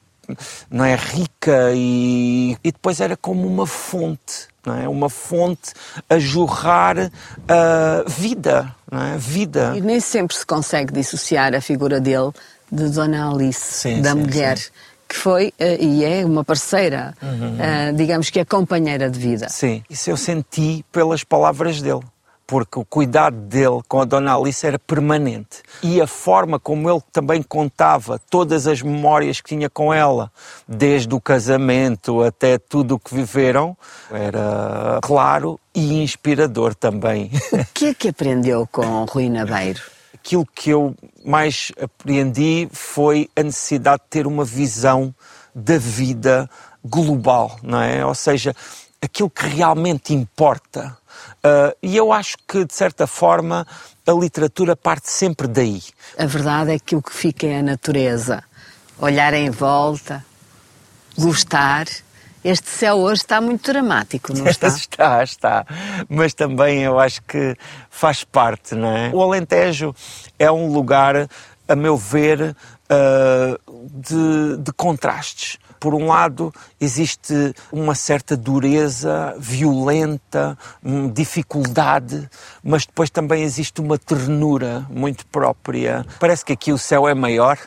não 0.70 0.84
é 0.84 0.94
rica 0.94 1.72
e, 1.74 2.56
e 2.62 2.72
depois 2.72 3.00
era 3.00 3.16
como 3.16 3.46
uma 3.46 3.66
fonte, 3.66 4.48
não 4.64 4.76
é? 4.76 4.88
Uma 4.88 5.08
fonte 5.08 5.72
a 6.08 6.18
jorrar 6.18 7.10
a 7.48 8.04
vida, 8.08 8.74
não 8.90 9.02
é? 9.02 9.18
Vida. 9.18 9.72
E 9.76 9.80
nem 9.80 10.00
sempre 10.00 10.36
se 10.36 10.46
consegue 10.46 10.92
dissociar 10.92 11.54
a 11.54 11.60
figura 11.60 12.00
dele 12.00 12.32
de 12.72 12.88
Dona 12.88 13.30
Alice, 13.30 13.60
Sim, 13.74 14.00
da 14.00 14.12
sim, 14.12 14.18
mulher, 14.20 14.56
sim. 14.58 14.70
que 15.06 15.14
foi 15.16 15.52
eh, 15.58 15.76
e 15.78 16.04
é 16.04 16.24
uma 16.24 16.42
parceira, 16.42 17.12
Uhum. 17.22 17.56
eh, 17.60 17.92
digamos 17.92 18.30
que 18.30 18.40
é 18.40 18.44
companheira 18.46 19.10
de 19.10 19.18
vida. 19.18 19.48
Sim, 19.50 19.84
isso 19.90 20.08
eu 20.10 20.16
senti 20.16 20.82
pelas 20.90 21.22
palavras 21.22 21.82
dele. 21.82 22.00
Porque 22.44 22.78
o 22.78 22.84
cuidado 22.84 23.36
dele 23.36 23.80
com 23.88 24.00
a 24.00 24.04
Dona 24.04 24.34
Alice 24.36 24.66
era 24.66 24.78
permanente. 24.78 25.62
E 25.82 26.02
a 26.02 26.06
forma 26.06 26.58
como 26.58 26.90
ele 26.90 27.00
também 27.10 27.42
contava 27.42 28.20
todas 28.28 28.66
as 28.66 28.82
memórias 28.82 29.40
que 29.40 29.48
tinha 29.48 29.70
com 29.70 29.94
ela, 29.94 30.30
desde 30.68 31.14
o 31.14 31.20
casamento 31.20 32.22
até 32.22 32.58
tudo 32.58 32.96
o 32.96 32.98
que 32.98 33.14
viveram, 33.14 33.74
era 34.10 34.98
claro 35.02 35.58
e 35.74 36.02
inspirador 36.02 36.74
também. 36.74 37.30
O 37.52 37.64
que 37.72 37.86
é 37.86 37.94
que 37.94 38.08
aprendeu 38.08 38.68
com 38.70 39.04
Rui 39.04 39.30
Nabeiro? 39.30 39.80
Aquilo 40.24 40.46
que 40.46 40.70
eu 40.70 40.94
mais 41.24 41.72
apreendi 41.82 42.68
foi 42.70 43.28
a 43.34 43.42
necessidade 43.42 44.02
de 44.02 44.08
ter 44.08 44.24
uma 44.24 44.44
visão 44.44 45.12
da 45.52 45.76
vida 45.78 46.48
global, 46.84 47.58
não 47.60 47.82
é? 47.82 48.06
Ou 48.06 48.14
seja, 48.14 48.54
aquilo 49.02 49.28
que 49.28 49.46
realmente 49.46 50.14
importa. 50.14 50.96
Ah, 51.42 51.74
e 51.82 51.96
eu 51.96 52.12
acho 52.12 52.36
que, 52.46 52.64
de 52.64 52.72
certa 52.72 53.04
forma, 53.06 53.66
a 54.06 54.12
literatura 54.12 54.76
parte 54.76 55.10
sempre 55.10 55.48
daí. 55.48 55.82
A 56.16 56.26
verdade 56.26 56.72
é 56.72 56.78
que 56.78 56.94
o 56.94 57.02
que 57.02 57.12
fica 57.12 57.46
é 57.46 57.58
a 57.58 57.62
natureza. 57.62 58.44
Olhar 58.98 59.34
em 59.34 59.50
volta, 59.50 60.24
gostar. 61.18 61.86
Este 62.44 62.68
céu 62.68 62.98
hoje 62.98 63.22
está 63.22 63.40
muito 63.40 63.70
dramático, 63.70 64.32
não 64.34 64.46
está? 64.46 64.68
está, 64.68 65.22
está. 65.22 65.66
Mas 66.08 66.34
também 66.34 66.82
eu 66.82 66.98
acho 66.98 67.22
que 67.22 67.56
faz 67.88 68.24
parte, 68.24 68.74
não 68.74 68.96
é? 68.96 69.10
O 69.12 69.22
Alentejo 69.22 69.94
é 70.38 70.50
um 70.50 70.72
lugar, 70.72 71.28
a 71.68 71.76
meu 71.76 71.96
ver, 71.96 72.56
ah, 72.92 73.58
de, 73.90 74.58
de 74.58 74.72
contrastes. 74.72 75.58
por 75.80 75.94
um 75.94 76.06
lado, 76.06 76.52
existe 76.80 77.54
uma 77.72 77.94
certa 77.94 78.36
dureza 78.36 79.34
violenta, 79.38 80.56
hum, 80.84 81.08
dificuldade, 81.10 82.30
mas 82.62 82.86
depois 82.86 83.10
também 83.10 83.42
existe 83.42 83.80
uma 83.80 83.98
ternura 83.98 84.86
muito 84.88 85.26
própria. 85.26 86.06
Parece 86.20 86.44
que 86.44 86.52
aqui 86.52 86.72
o 86.72 86.78
céu 86.78 87.08
é 87.08 87.14
maior, 87.14 87.58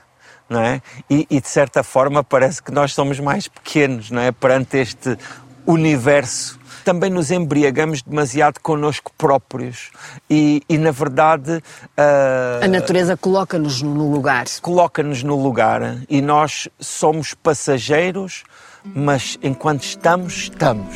não 0.50 0.62
é? 0.62 0.82
E, 1.10 1.28
e, 1.30 1.42
de 1.42 1.48
certa 1.48 1.84
forma 1.84 2.24
parece 2.24 2.62
que 2.62 2.72
nós 2.72 2.94
somos 2.94 3.20
mais 3.20 3.48
pequenos, 3.48 4.12
não 4.12 4.22
é? 4.22 4.32
Perante 4.32 4.78
este 4.78 5.18
universo. 5.66 6.60
Também 6.84 7.10
nos 7.10 7.32
embriagamos 7.32 8.04
demasiado 8.04 8.60
connosco 8.60 9.12
próprios 9.18 9.90
e, 10.30 10.62
e 10.70 10.78
na 10.78 10.92
verdade. 10.92 11.54
Uh, 11.98 12.64
a 12.64 12.68
natureza 12.68 13.18
coloca-nos 13.18 13.82
no 13.82 14.12
lugar. 14.12 14.46
Coloca-nos 14.62 15.24
no 15.24 15.36
lugar 15.36 15.98
e 16.08 16.22
nós 16.22 16.70
somos 16.80 17.34
passageiros, 17.34 18.44
mas 18.84 19.40
enquanto 19.42 19.84
estamos, 19.84 20.44
estamos. 20.44 20.96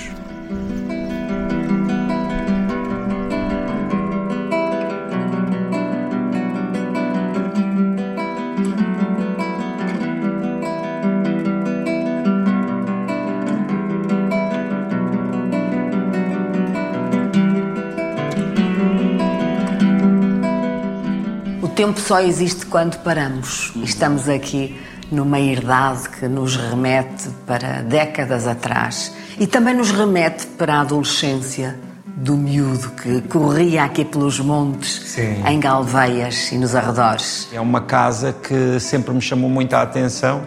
Tempo 22.00 22.08
só 22.08 22.20
existe 22.22 22.66
quando 22.66 22.98
paramos. 23.04 23.74
Estamos 23.84 24.30
aqui 24.30 24.76
numa 25.12 25.40
herdade 25.40 26.10
que 26.10 26.28
nos 26.28 26.56
remete 26.56 27.30
para 27.46 27.82
décadas 27.82 28.48
atrás 28.48 29.14
e 29.40 29.46
também 29.46 29.74
nos 29.74 29.92
remete 29.92 30.48
para 30.48 30.76
a 30.76 30.82
adolescência 30.82 31.76
do 32.06 32.36
miúdo 32.36 32.92
que 32.92 33.22
corria 33.22 33.84
aqui 33.84 34.06
pelos 34.06 34.40
montes, 34.40 35.02
Sim. 35.06 35.44
em 35.46 35.60
Galveias 35.60 36.52
e 36.52 36.58
nos 36.58 36.76
arredores. 36.76 37.48
É 37.52 37.60
uma 37.60 37.82
casa 37.82 38.34
que 38.34 38.80
sempre 38.80 39.14
me 39.14 39.22
chamou 39.22 39.50
muita 39.50 39.82
atenção, 39.82 40.44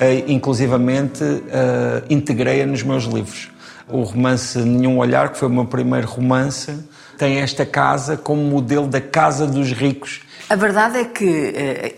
eh, 0.00 0.24
inclusivamente 0.28 1.22
eh, 1.22 2.02
integrei-a 2.10 2.66
nos 2.66 2.82
meus 2.82 3.04
livros. 3.04 3.50
O 3.88 4.02
romance 4.02 4.58
Nenhum 4.58 4.98
Olhar, 4.98 5.30
que 5.30 5.38
foi 5.38 5.48
o 5.48 5.50
meu 5.50 5.64
primeiro 5.64 6.06
romance, 6.08 6.76
tem 7.16 7.38
esta 7.40 7.64
casa 7.64 8.16
como 8.16 8.42
modelo 8.42 8.86
da 8.88 9.00
casa 9.00 9.46
dos 9.46 9.72
ricos. 9.72 10.22
A 10.48 10.56
verdade 10.56 10.98
é 10.98 11.04
que 11.04 11.24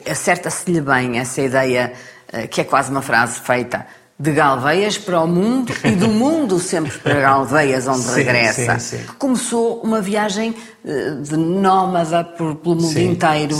uh, 0.07 0.11
acerta-se-lhe 0.11 0.81
bem 0.81 1.18
essa 1.18 1.40
ideia, 1.40 1.92
uh, 2.33 2.48
que 2.48 2.61
é 2.61 2.64
quase 2.64 2.90
uma 2.90 3.03
frase 3.03 3.40
feita, 3.40 3.87
de 4.20 4.33
Galveias 4.33 4.98
para 4.98 5.20
o 5.20 5.28
mundo 5.28 5.72
e 5.85 5.92
do 5.92 6.09
mundo 6.09 6.59
sempre 6.59 6.98
para 6.98 7.20
Galveias, 7.20 7.87
onde 7.87 8.02
sim, 8.02 8.14
regressa. 8.16 8.78
Sim, 8.81 8.98
sim. 8.98 9.04
Começou 9.16 9.81
uma 9.83 10.00
viagem 10.00 10.57
eh, 10.85 11.11
de 11.22 11.37
nómada 11.37 12.24
por, 12.24 12.57
pelo 12.57 12.74
mundo 12.74 12.98
inteiro, 12.98 13.57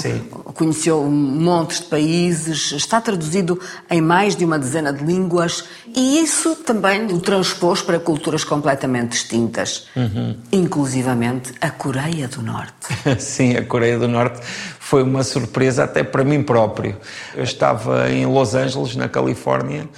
conheceu 0.55 1.05
montes 1.05 1.79
de 1.79 1.87
países, 1.87 2.73
está 2.73 3.01
traduzido 3.01 3.61
em 3.89 4.01
mais 4.01 4.35
de 4.35 4.45
uma 4.45 4.59
dezena 4.59 4.93
de 4.93 5.05
línguas 5.05 5.65
e 5.95 6.21
isso 6.21 6.57
também 6.57 7.07
o 7.07 7.21
transpôs 7.21 7.81
para 7.81 8.01
culturas 8.01 8.43
completamente 8.43 9.11
distintas, 9.11 9.87
uhum. 9.95 10.37
inclusivamente 10.51 11.53
a 11.61 11.71
Coreia 11.71 12.27
do 12.27 12.43
Norte. 12.43 12.89
sim, 13.23 13.57
a 13.57 13.65
Coreia 13.65 13.97
do 13.97 14.09
Norte 14.09 14.41
foi 14.81 15.05
uma 15.05 15.23
surpresa 15.23 15.85
até 15.85 16.03
para 16.03 16.25
mim 16.25 16.43
próprio. 16.43 16.97
Eu 17.37 17.45
estava 17.45 18.11
em 18.11 18.27
Los 18.27 18.57
Angeles, 18.57 18.97
na 18.97 19.09
Califórnia, 19.09 19.89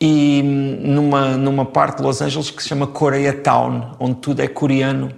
e 0.00 0.42
numa, 0.42 1.36
numa 1.36 1.64
parte 1.64 1.98
de 1.98 2.02
Los 2.02 2.20
Angeles 2.20 2.50
que 2.50 2.62
se 2.62 2.68
chama 2.68 2.86
Koreatown, 2.86 3.96
onde 3.98 4.16
tudo 4.16 4.40
é 4.40 4.48
coreano. 4.48 5.10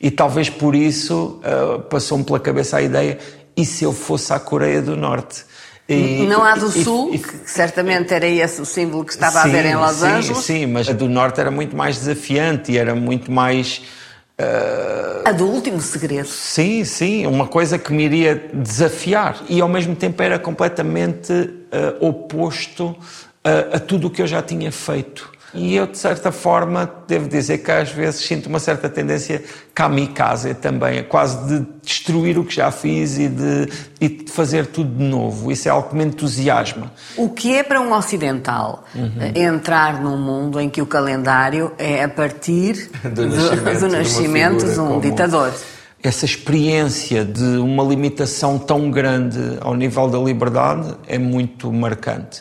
E 0.00 0.10
talvez 0.10 0.48
por 0.48 0.74
isso 0.74 1.40
uh, 1.44 1.80
passou-me 1.80 2.24
pela 2.24 2.38
cabeça 2.38 2.76
a 2.76 2.82
ideia: 2.82 3.18
e 3.56 3.64
se 3.64 3.84
eu 3.84 3.92
fosse 3.92 4.32
à 4.32 4.38
Coreia 4.38 4.80
do 4.80 4.96
Norte? 4.96 5.44
E, 5.88 6.24
não 6.28 6.44
há 6.44 6.54
do 6.54 6.68
e, 6.68 6.84
Sul, 6.84 7.10
e, 7.12 7.18
que 7.18 7.50
certamente 7.50 8.14
era 8.14 8.26
esse 8.26 8.60
o 8.62 8.64
símbolo 8.64 9.04
que 9.04 9.12
estava 9.12 9.42
sim, 9.42 9.48
a 9.48 9.52
ver 9.52 9.66
em 9.66 9.74
Los 9.74 9.96
sim, 9.96 10.06
Angeles. 10.06 10.44
Sim, 10.44 10.66
mas 10.66 10.88
a 10.88 10.92
do 10.92 11.08
Norte 11.08 11.40
era 11.40 11.50
muito 11.50 11.76
mais 11.76 11.96
desafiante 11.96 12.70
e 12.70 12.78
era 12.78 12.94
muito 12.94 13.32
mais. 13.32 13.82
Uh... 14.40 15.28
A 15.28 15.32
do 15.32 15.46
último 15.46 15.80
segredo. 15.80 16.28
Sim, 16.28 16.84
sim, 16.84 17.26
uma 17.26 17.48
coisa 17.48 17.76
que 17.76 17.92
me 17.92 18.04
iria 18.04 18.50
desafiar 18.54 19.42
e 19.48 19.60
ao 19.60 19.68
mesmo 19.68 19.96
tempo 19.96 20.22
era 20.22 20.38
completamente 20.38 21.32
uh, 21.32 22.06
oposto 22.06 22.96
a, 23.44 23.76
a 23.76 23.80
tudo 23.80 24.08
o 24.08 24.10
que 24.10 24.22
eu 24.22 24.26
já 24.26 24.42
tinha 24.42 24.70
feito. 24.72 25.30
E 25.52 25.74
eu, 25.74 25.86
de 25.86 25.98
certa 25.98 26.30
forma, 26.30 26.88
devo 27.08 27.28
dizer 27.28 27.58
que 27.58 27.70
às 27.72 27.90
vezes 27.90 28.20
sinto 28.20 28.46
uma 28.46 28.60
certa 28.60 28.88
tendência 28.88 29.42
kamikaze 29.74 30.54
também, 30.54 31.02
quase 31.02 31.44
de 31.48 31.66
destruir 31.82 32.38
o 32.38 32.44
que 32.44 32.54
já 32.54 32.70
fiz 32.70 33.18
e 33.18 33.28
de, 33.28 33.68
e 34.00 34.08
de 34.08 34.30
fazer 34.30 34.66
tudo 34.66 34.96
de 34.96 35.02
novo. 35.02 35.50
Isso 35.50 35.66
é 35.66 35.70
algo 35.70 35.88
que 35.88 35.96
me 35.96 36.04
entusiasma. 36.04 36.92
O 37.16 37.30
que 37.30 37.56
é 37.56 37.64
para 37.64 37.80
um 37.80 37.92
ocidental 37.92 38.84
uhum. 38.94 39.32
entrar 39.34 40.00
num 40.00 40.16
mundo 40.16 40.60
em 40.60 40.70
que 40.70 40.80
o 40.80 40.86
calendário 40.86 41.72
é 41.78 42.04
a 42.04 42.08
partir 42.08 42.88
do 43.02 43.26
nascimento, 43.26 43.80
do 43.80 43.88
nascimento 43.88 44.72
de, 44.72 44.78
um 44.78 45.00
ditador? 45.00 45.52
Essa 46.02 46.24
experiência 46.24 47.24
de 47.24 47.58
uma 47.58 47.82
limitação 47.82 48.56
tão 48.56 48.88
grande 48.90 49.58
ao 49.60 49.74
nível 49.74 50.08
da 50.08 50.18
liberdade 50.18 50.94
é 51.08 51.18
muito 51.18 51.72
marcante 51.72 52.40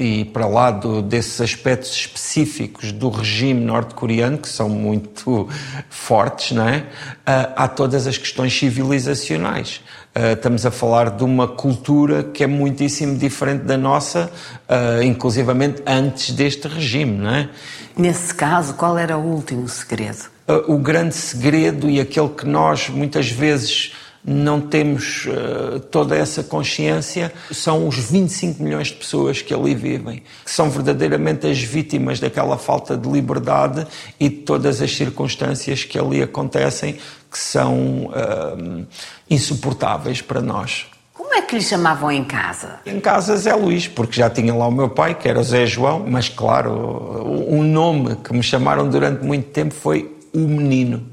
e 0.00 0.24
para 0.24 0.46
lá 0.46 0.70
do, 0.70 1.02
desses 1.02 1.38
aspectos 1.42 1.90
específicos 1.90 2.90
do 2.90 3.10
regime 3.10 3.60
norte-coreano, 3.60 4.38
que 4.38 4.48
são 4.48 4.66
muito 4.66 5.46
fortes, 5.90 6.52
não 6.52 6.66
é? 6.66 6.86
Ah, 7.26 7.52
há 7.54 7.68
todas 7.68 8.06
as 8.06 8.16
questões 8.16 8.58
civilizacionais. 8.58 9.82
Uh, 10.16 10.32
estamos 10.32 10.66
a 10.66 10.72
falar 10.72 11.10
de 11.10 11.22
uma 11.22 11.46
cultura 11.46 12.24
que 12.24 12.42
é 12.42 12.46
muitíssimo 12.46 13.16
diferente 13.16 13.62
da 13.62 13.76
nossa, 13.76 14.28
uh, 14.68 15.02
inclusivamente 15.02 15.82
antes 15.86 16.32
deste 16.32 16.66
regime, 16.66 17.18
não 17.18 17.30
é? 17.30 17.48
Nesse 17.96 18.34
caso, 18.34 18.74
qual 18.74 18.98
era 18.98 19.16
o 19.16 19.22
último 19.22 19.68
segredo? 19.68 20.24
Uh, 20.48 20.74
o 20.74 20.78
grande 20.78 21.14
segredo 21.14 21.88
e 21.88 22.00
aquele 22.00 22.30
que 22.30 22.44
nós 22.44 22.88
muitas 22.88 23.30
vezes 23.30 23.92
não 24.24 24.60
temos 24.60 25.26
uh, 25.26 25.80
toda 25.80 26.16
essa 26.16 26.42
consciência, 26.42 27.32
são 27.50 27.88
os 27.88 27.96
25 27.96 28.62
milhões 28.62 28.88
de 28.88 28.94
pessoas 28.94 29.40
que 29.40 29.52
ali 29.54 29.74
vivem, 29.74 30.22
que 30.44 30.50
são 30.50 30.68
verdadeiramente 30.68 31.46
as 31.46 31.60
vítimas 31.60 32.20
daquela 32.20 32.58
falta 32.58 32.96
de 32.96 33.08
liberdade 33.08 33.86
e 34.18 34.28
de 34.28 34.36
todas 34.36 34.82
as 34.82 34.94
circunstâncias 34.94 35.84
que 35.84 35.98
ali 35.98 36.22
acontecem, 36.22 36.98
que 37.30 37.38
são 37.38 38.06
uh, 38.06 38.86
insuportáveis 39.28 40.20
para 40.20 40.40
nós. 40.40 40.86
Como 41.14 41.34
é 41.34 41.42
que 41.42 41.54
lhe 41.56 41.62
chamavam 41.62 42.10
em 42.10 42.24
casa? 42.24 42.80
Em 42.84 42.98
casa 42.98 43.36
Zé 43.36 43.54
Luís, 43.54 43.86
porque 43.86 44.16
já 44.16 44.28
tinha 44.28 44.52
lá 44.52 44.66
o 44.66 44.72
meu 44.72 44.88
pai, 44.88 45.14
que 45.14 45.28
era 45.28 45.38
o 45.38 45.44
Zé 45.44 45.64
João, 45.64 46.04
mas 46.06 46.28
claro, 46.28 47.46
um 47.48 47.62
nome 47.62 48.16
que 48.16 48.32
me 48.32 48.42
chamaram 48.42 48.88
durante 48.88 49.24
muito 49.24 49.48
tempo 49.50 49.72
foi 49.72 50.19
o 50.32 50.38
menino. 50.38 51.06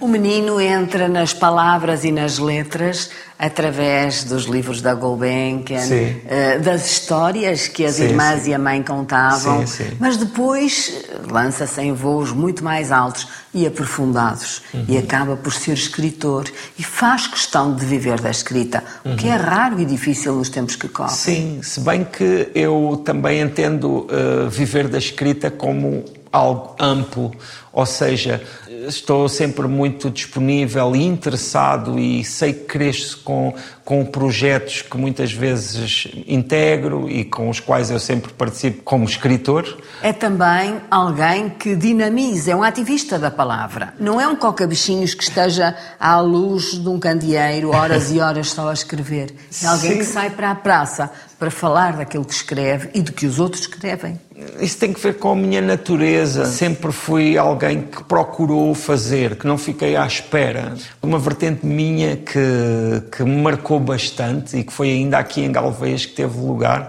o 0.00 0.08
menino 0.08 0.60
entra 0.60 1.08
nas 1.08 1.34
palavras 1.34 2.04
e 2.04 2.12
nas 2.12 2.38
letras 2.38 3.10
através 3.38 4.24
dos 4.24 4.44
livros 4.44 4.82
da 4.82 4.94
Gulbenkian, 4.94 5.78
uh, 5.78 6.60
das 6.60 6.90
histórias 6.90 7.68
que 7.68 7.84
as 7.84 7.94
sim, 7.96 8.04
irmãs 8.04 8.42
sim. 8.42 8.50
e 8.50 8.54
a 8.54 8.58
mãe 8.58 8.82
contavam, 8.82 9.64
mas 10.00 10.16
depois 10.16 11.04
eh, 11.08 11.18
lança-se 11.30 11.80
em 11.80 11.92
voos 11.92 12.32
muito 12.32 12.64
mais 12.64 12.90
altos 12.90 13.28
e 13.54 13.64
aprofundados 13.64 14.62
uhum. 14.74 14.84
e 14.88 14.98
acaba 14.98 15.36
por 15.36 15.52
ser 15.52 15.74
escritor 15.74 16.46
e 16.76 16.82
faz 16.82 17.28
questão 17.28 17.74
de 17.74 17.84
viver 17.84 18.20
da 18.20 18.30
escrita, 18.30 18.82
uhum. 19.04 19.12
o 19.12 19.16
que 19.16 19.28
é 19.28 19.36
uhum. 19.36 19.42
raro 19.42 19.80
e 19.80 19.84
difícil 19.84 20.34
nos 20.34 20.48
tempos 20.48 20.74
que 20.74 20.88
correm. 20.88 21.14
Sim, 21.14 21.60
se 21.62 21.78
bem 21.80 22.04
que 22.04 22.50
eu 22.54 23.00
também 23.04 23.40
entendo 23.40 24.06
uh, 24.06 24.50
viver 24.50 24.88
da 24.88 24.98
escrita 24.98 25.48
como 25.48 26.04
algo 26.32 26.74
amplo, 26.78 27.32
ou 27.72 27.86
seja, 27.86 28.42
estou 28.88 29.28
sempre 29.28 29.66
muito 29.68 30.10
disponível 30.10 30.94
e 30.96 31.04
interessado 31.04 31.98
e 31.98 32.24
sei 32.24 32.52
que 32.52 32.64
cresço 32.64 33.20
com, 33.22 33.54
com 33.84 34.04
projetos 34.04 34.82
que 34.82 34.96
muitas 34.96 35.32
vezes 35.32 36.08
integro 36.26 37.08
e 37.08 37.24
com 37.24 37.48
os 37.48 37.60
quais 37.60 37.90
eu 37.90 37.98
sempre 37.98 38.32
participo 38.32 38.82
como 38.82 39.04
escritor. 39.04 39.78
É 40.02 40.12
também 40.12 40.80
alguém 40.90 41.50
que 41.50 41.76
dinamiza, 41.76 42.52
é 42.52 42.56
um 42.56 42.62
ativista 42.62 43.18
da 43.18 43.30
palavra. 43.30 43.94
Não 43.98 44.20
é 44.20 44.26
um 44.26 44.36
coca-bichinhos 44.36 45.14
que 45.14 45.22
esteja 45.22 45.76
à 45.98 46.20
luz 46.20 46.72
de 46.72 46.88
um 46.88 46.98
candeeiro 46.98 47.70
horas 47.70 48.10
e 48.10 48.20
horas 48.20 48.50
só 48.50 48.70
a 48.70 48.72
escrever. 48.72 49.34
É 49.62 49.66
alguém 49.66 49.92
Sim. 49.92 49.98
que 49.98 50.04
sai 50.04 50.30
para 50.30 50.50
a 50.50 50.54
praça 50.54 51.10
para 51.38 51.50
falar 51.50 51.96
daquilo 51.96 52.24
que 52.24 52.34
escreve 52.34 52.90
e 52.94 53.02
do 53.02 53.12
que 53.12 53.26
os 53.26 53.38
outros 53.38 53.62
escrevem. 53.62 54.18
Isso 54.60 54.78
tem 54.78 54.92
que 54.92 55.00
ver 55.00 55.18
com 55.18 55.32
a 55.32 55.36
minha 55.36 55.60
natureza. 55.60 56.46
Sempre 56.46 56.92
fui 56.92 57.36
alguém 57.36 57.82
que 57.82 58.02
procurou 58.04 58.74
fazer, 58.74 59.36
que 59.36 59.46
não 59.46 59.58
fiquei 59.58 59.96
à 59.96 60.06
espera. 60.06 60.74
Uma 61.02 61.18
vertente 61.18 61.66
minha 61.66 62.16
que, 62.16 63.02
que 63.10 63.24
me 63.24 63.42
marcou 63.42 63.80
bastante 63.80 64.56
e 64.56 64.64
que 64.64 64.72
foi 64.72 64.90
ainda 64.90 65.18
aqui 65.18 65.42
em 65.42 65.50
Galveias 65.50 66.06
que 66.06 66.12
teve 66.12 66.38
lugar 66.38 66.88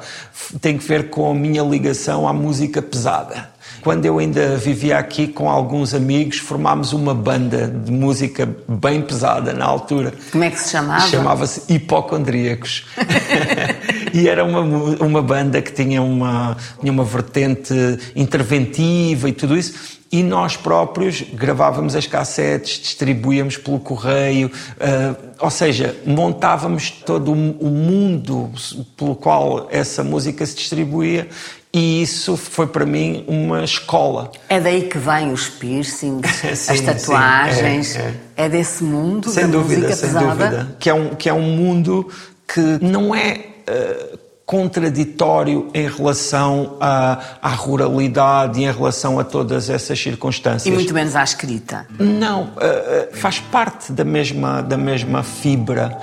tem 0.62 0.78
que 0.78 0.88
ver 0.88 1.10
com 1.10 1.30
a 1.30 1.34
minha 1.34 1.62
ligação 1.62 2.28
à 2.28 2.34
música 2.34 2.82
pesada. 2.82 3.50
Quando 3.82 4.06
eu 4.06 4.20
ainda 4.20 4.58
vivia 4.58 4.98
aqui 4.98 5.28
com 5.28 5.50
alguns 5.50 5.94
amigos, 5.94 6.38
formámos 6.38 6.92
uma 6.92 7.14
banda 7.14 7.68
de 7.68 7.92
música 7.92 8.50
bem 8.68 9.02
pesada 9.02 9.54
na 9.54 9.66
altura. 9.66 10.14
Como 10.32 10.44
é 10.44 10.50
que 10.50 10.60
se 10.60 10.72
chamava? 10.72 11.08
Chamava-se 11.08 11.74
Hipocondríacos. 11.74 12.86
e 14.14 14.28
era 14.28 14.44
uma, 14.44 14.62
uma 14.62 15.22
banda 15.22 15.62
que 15.62 15.72
tinha 15.72 16.02
uma, 16.02 16.56
tinha 16.80 16.92
uma 16.92 17.04
vertente 17.04 17.74
interventiva 18.16 19.30
e 19.30 19.34
tudo 19.34 19.58
isso 19.58 20.00
e 20.12 20.24
nós 20.24 20.58
próprios 20.58 21.22
gravávamos 21.34 21.96
as 21.96 22.08
cassetes, 22.08 22.80
distribuíamos 22.80 23.58
pelo 23.58 23.80
correio, 23.80 24.48
uh, 24.48 25.16
ou 25.40 25.52
seja, 25.52 25.96
montávamos 26.06 26.90
todo 26.90 27.32
o 27.32 27.36
mundo 27.36 28.52
pelo 28.98 29.16
qual 29.16 29.68
essa 29.70 30.04
música 30.04 30.46
se 30.46 30.56
distribuía 30.56 31.28
e 31.72 32.02
isso 32.02 32.36
foi 32.36 32.66
para 32.66 32.86
mim 32.86 33.24
uma 33.28 33.64
escola. 33.64 34.32
É 34.50 34.60
daí 34.60 34.84
que 34.84 34.98
vêm 34.98 35.32
os 35.32 35.48
piercings, 35.48 36.26
sim, 36.58 36.72
as 36.72 36.82
tatuagens, 36.82 37.88
sim, 37.88 38.00
é, 38.00 38.02
é. 38.02 38.46
é, 38.46 38.50
desse 38.50 38.84
mundo 38.84 39.30
sem 39.30 39.46
da 39.46 39.52
dúvida, 39.52 39.82
música 39.82 39.96
sem 39.96 40.10
pesada? 40.10 40.50
Dúvida. 40.50 40.76
Que 40.80 40.90
é 40.90 40.94
um, 40.94 41.10
que 41.10 41.30
é 41.30 41.34
um 41.34 41.56
mundo 41.56 42.10
que 42.48 42.84
não 42.84 43.14
é... 43.14 43.46
Uh, 43.70 44.30
contraditório 44.50 45.70
em 45.76 45.88
relação 45.88 46.76
à, 46.82 47.20
à, 47.40 47.50
ruralidade 47.50 48.60
e 48.60 48.64
em 48.64 48.72
relação 48.72 49.20
a 49.20 49.24
todas 49.24 49.70
essas 49.70 50.00
circunstâncias. 50.00 50.66
E 50.66 50.72
muito 50.72 50.92
menos 50.92 51.16
à 51.16 51.24
escrita. 51.24 51.86
Não, 52.00 52.46
uh, 52.46 52.48
uh, 52.48 53.16
faz 53.16 53.40
parte 53.40 53.92
da 53.92 54.04
mesma, 54.04 54.64
da 54.64 54.76
mesma 54.76 55.22
fibra. 55.22 55.96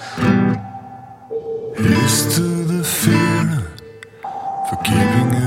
Used 1.77 2.37
to 2.37 2.65
the 2.69 2.85
fear 2.85 3.65
for 4.71 4.77
keeping 4.85 5.46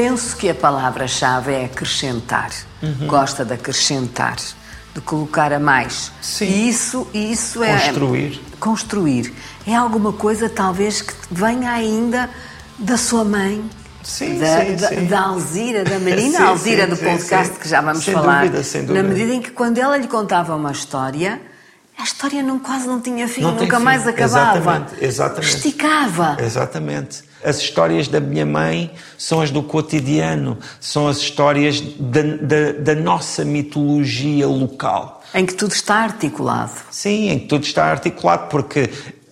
Penso 0.00 0.34
que 0.34 0.48
a 0.48 0.54
palavra-chave 0.54 1.52
é 1.52 1.66
acrescentar. 1.66 2.50
Uhum. 2.82 3.06
Gosta 3.06 3.44
de 3.44 3.52
acrescentar, 3.52 4.36
de 4.94 5.00
colocar 5.02 5.52
a 5.52 5.58
mais. 5.58 6.10
Sim. 6.22 6.46
E 6.46 6.68
isso, 6.70 7.06
isso 7.12 7.62
é. 7.62 7.78
Construir. 7.78 8.40
Construir. 8.58 9.34
É 9.66 9.74
alguma 9.74 10.10
coisa, 10.10 10.48
talvez, 10.48 11.02
que 11.02 11.12
venha 11.30 11.70
ainda 11.70 12.30
da 12.78 12.96
sua 12.96 13.24
mãe. 13.24 13.62
Sim, 14.02 14.38
da, 14.38 14.64
sim, 14.64 14.76
da, 14.76 14.88
sim. 14.88 15.04
da 15.04 15.20
Alzira, 15.20 15.84
da 15.84 15.98
menina 15.98 16.32
sim, 16.38 16.44
Alzira 16.44 16.86
do 16.86 16.96
podcast 16.96 17.58
que 17.58 17.68
já 17.68 17.82
vamos 17.82 18.02
sem 18.02 18.14
falar. 18.14 18.44
Dúvida, 18.44 18.64
sem 18.64 18.86
dúvida. 18.86 19.02
Na 19.02 19.06
medida 19.06 19.34
em 19.34 19.42
que 19.42 19.50
quando 19.50 19.76
ela 19.76 19.98
lhe 19.98 20.08
contava 20.08 20.56
uma 20.56 20.72
história, 20.72 21.38
a 21.98 22.04
história 22.04 22.42
não, 22.42 22.58
quase 22.58 22.86
não 22.86 23.02
tinha 23.02 23.28
fim, 23.28 23.42
Não 23.42 23.54
nunca 23.54 23.76
fim. 23.76 23.84
mais 23.84 24.08
acabava. 24.08 24.56
Exatamente, 24.56 25.04
exatamente. 25.04 25.56
Esticava. 25.56 26.36
Exatamente. 26.40 27.29
As 27.44 27.58
histórias 27.58 28.08
da 28.08 28.20
minha 28.20 28.44
mãe 28.44 28.90
são 29.16 29.40
as 29.40 29.50
do 29.50 29.62
cotidiano, 29.62 30.58
são 30.78 31.08
as 31.08 31.18
histórias 31.18 31.80
da, 31.80 32.22
da, 32.22 32.72
da 32.72 32.94
nossa 32.94 33.44
mitologia 33.44 34.46
local. 34.46 35.22
Em 35.34 35.46
que 35.46 35.54
tudo 35.54 35.72
está 35.72 35.96
articulado. 35.96 36.72
Sim, 36.90 37.30
em 37.30 37.38
que 37.38 37.46
tudo 37.46 37.64
está 37.64 37.84
articulado, 37.84 38.48
porque 38.48 38.90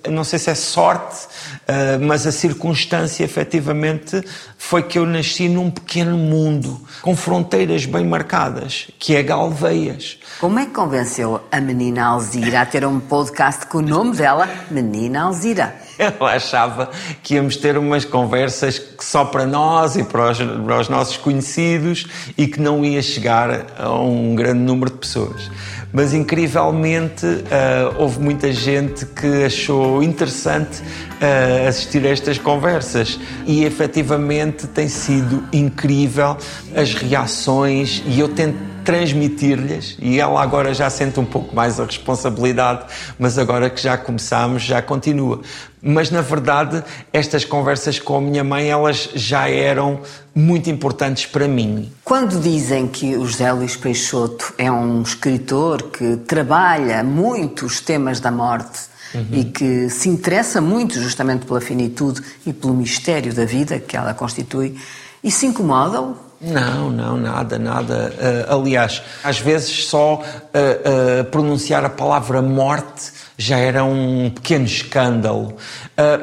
não 0.09 0.25
sei 0.25 0.38
se 0.38 0.51
é 0.51 0.55
sorte, 0.55 1.27
uh, 1.27 2.05
mas 2.05 2.27
a 2.27 2.33
circunstância 2.33 3.25
efetivamente 3.25 4.23
foi 4.57 4.83
que 4.83 4.99
eu 4.99 5.07
nasci 5.07 5.49
num 5.49 5.71
pequeno 5.71 6.16
mundo, 6.16 6.81
com 7.03 7.16
fronteiras 7.16 7.85
bem 7.85 8.07
marcadas, 8.07 8.88
que 8.99 9.14
é 9.16 9.23
Galveias. 9.23 10.18
Como 10.40 10.59
é 10.59 10.66
que 10.66 10.73
convenceu 10.73 11.40
a 11.51 11.61
menina 11.61 12.07
Alzira 12.07 12.62
a 12.62 12.66
ter 12.66 12.85
um 12.87 13.01
podcast 13.01 13.66
com 13.66 13.79
o 13.79 13.83
nome 13.83 14.16
dela, 14.16 14.49
Menina 14.71 15.23
Alzira? 15.23 15.88
Ela 15.98 16.34
achava 16.34 16.90
que 17.22 17.34
íamos 17.34 17.56
ter 17.56 17.76
umas 17.76 18.04
conversas 18.04 18.80
só 19.00 19.24
para 19.24 19.44
nós 19.44 19.96
e 19.96 20.04
para 20.04 20.30
os, 20.30 20.38
para 20.38 20.80
os 20.80 20.88
nossos 20.88 21.16
conhecidos 21.16 22.06
e 22.37 22.46
que 22.46 22.61
não 22.61 22.84
ia 22.84 23.02
chegar 23.02 23.66
a 23.76 23.92
um 23.92 24.34
grande 24.34 24.61
número 24.61 24.90
de 24.90 24.98
pessoas. 24.98 25.50
Mas 25.92 26.12
incrivelmente 26.12 27.26
uh, 27.26 27.94
houve 27.96 28.20
muita 28.20 28.52
gente 28.52 29.06
que 29.06 29.44
achou 29.44 30.02
interessante 30.02 30.82
uh, 30.82 31.68
assistir 31.68 32.06
a 32.06 32.11
estas 32.11 32.38
conversas. 32.38 33.18
E 33.46 33.64
efetivamente 33.64 34.66
tem 34.66 34.88
sido 34.88 35.42
incrível 35.52 36.37
as 36.76 36.94
reações 36.94 38.02
e 38.06 38.20
eu 38.20 38.28
tento 38.28 38.78
transmitir-lhes 38.88 39.98
e 40.01 40.18
ela 40.18 40.42
agora 40.42 40.72
já 40.72 40.88
sente 40.88 41.20
um 41.20 41.24
pouco 41.27 41.55
mais 41.55 41.79
a 41.79 41.85
responsabilidade, 41.85 42.87
mas 43.18 43.37
agora 43.37 43.68
que 43.68 43.83
já 43.83 43.98
começamos 43.98 44.62
já 44.62 44.81
continua. 44.81 45.42
Mas 45.83 46.11
na 46.11 46.22
verdade, 46.22 46.83
estas 47.12 47.44
conversas 47.44 47.98
com 47.98 48.16
a 48.16 48.20
minha 48.22 48.42
mãe, 48.42 48.70
elas 48.70 49.11
já 49.14 49.46
eram 49.46 50.01
muito 50.35 50.70
importantes 50.70 51.27
para 51.27 51.46
mim. 51.46 51.92
Quando 52.03 52.40
dizem 52.40 52.88
que 52.88 53.14
o 53.14 53.27
José 53.27 53.53
Luís 53.53 53.77
Peixoto 53.77 54.55
é 54.57 54.72
um 54.72 55.03
escritor 55.03 55.83
que 55.90 56.16
trabalha 56.27 57.05
muito 57.05 57.66
os 57.66 57.83
temas 57.83 58.20
da 58.20 58.31
morte 58.31 58.81
uhum. 59.14 59.27
e 59.33 59.44
que 59.44 59.90
se 59.90 60.09
interessa 60.09 60.62
muito 60.62 60.98
justamente 60.98 61.44
pela 61.44 61.61
finitude 61.61 62.22
e 62.46 62.55
pelo 62.55 62.72
mistério 62.72 63.35
da 63.35 63.44
vida 63.44 63.79
que 63.79 63.94
ela 63.94 64.14
constitui, 64.14 64.79
isso 65.22 65.44
incomoda-o? 65.44 66.28
Não, 66.40 66.90
não, 66.90 67.16
nada, 67.16 67.59
nada. 67.59 68.12
Uh, 68.16 68.55
aliás, 68.55 69.03
às 69.24 69.40
vezes 69.40 69.87
só 69.87 70.14
uh, 70.14 70.20
uh, 70.20 71.24
pronunciar 71.24 71.85
a 71.85 71.90
palavra 71.90 72.40
morte 72.40 73.12
já 73.40 73.57
era 73.57 73.85
um 73.85 74.29
pequeno 74.31 74.64
escândalo, 74.64 75.57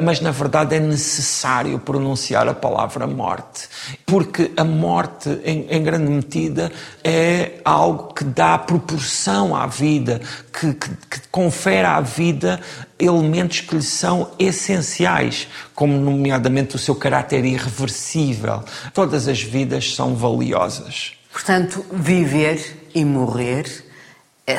mas 0.02 0.20
na 0.20 0.32
verdade 0.32 0.76
é 0.76 0.80
necessário 0.82 1.80
pronunciar 1.80 2.46
a 2.46 2.54
palavra 2.54 3.08
morte, 3.08 3.70
porque 4.06 4.52
a 4.58 4.66
morte, 4.66 5.30
em, 5.46 5.66
em 5.70 5.82
grande 5.82 6.12
medida, 6.12 6.70
é 7.02 7.54
algo 7.64 8.14
que 8.14 8.26
dá 8.26 8.58
proporção 8.58 9.56
à 9.56 9.66
vida, 9.66 10.20
que, 10.52 10.74
que, 10.74 10.90
que 10.90 11.28
confere 11.32 11.88
à 11.88 12.02
vida 12.02 12.60
elementos 13.00 13.62
que 13.62 13.76
lhe 13.76 13.82
são 13.82 14.32
essenciais, 14.38 15.48
como 15.74 15.98
nomeadamente 15.98 16.76
o 16.76 16.80
seu 16.80 16.96
caráter 16.96 17.46
irreversível. 17.46 18.62
Todas 18.94 19.30
as 19.30 19.42
vidas 19.42 19.96
são 19.96 20.16
valiosas. 20.16 21.14
Portanto, 21.32 21.86
viver 21.94 22.90
e 22.94 23.06
morrer 23.06 23.86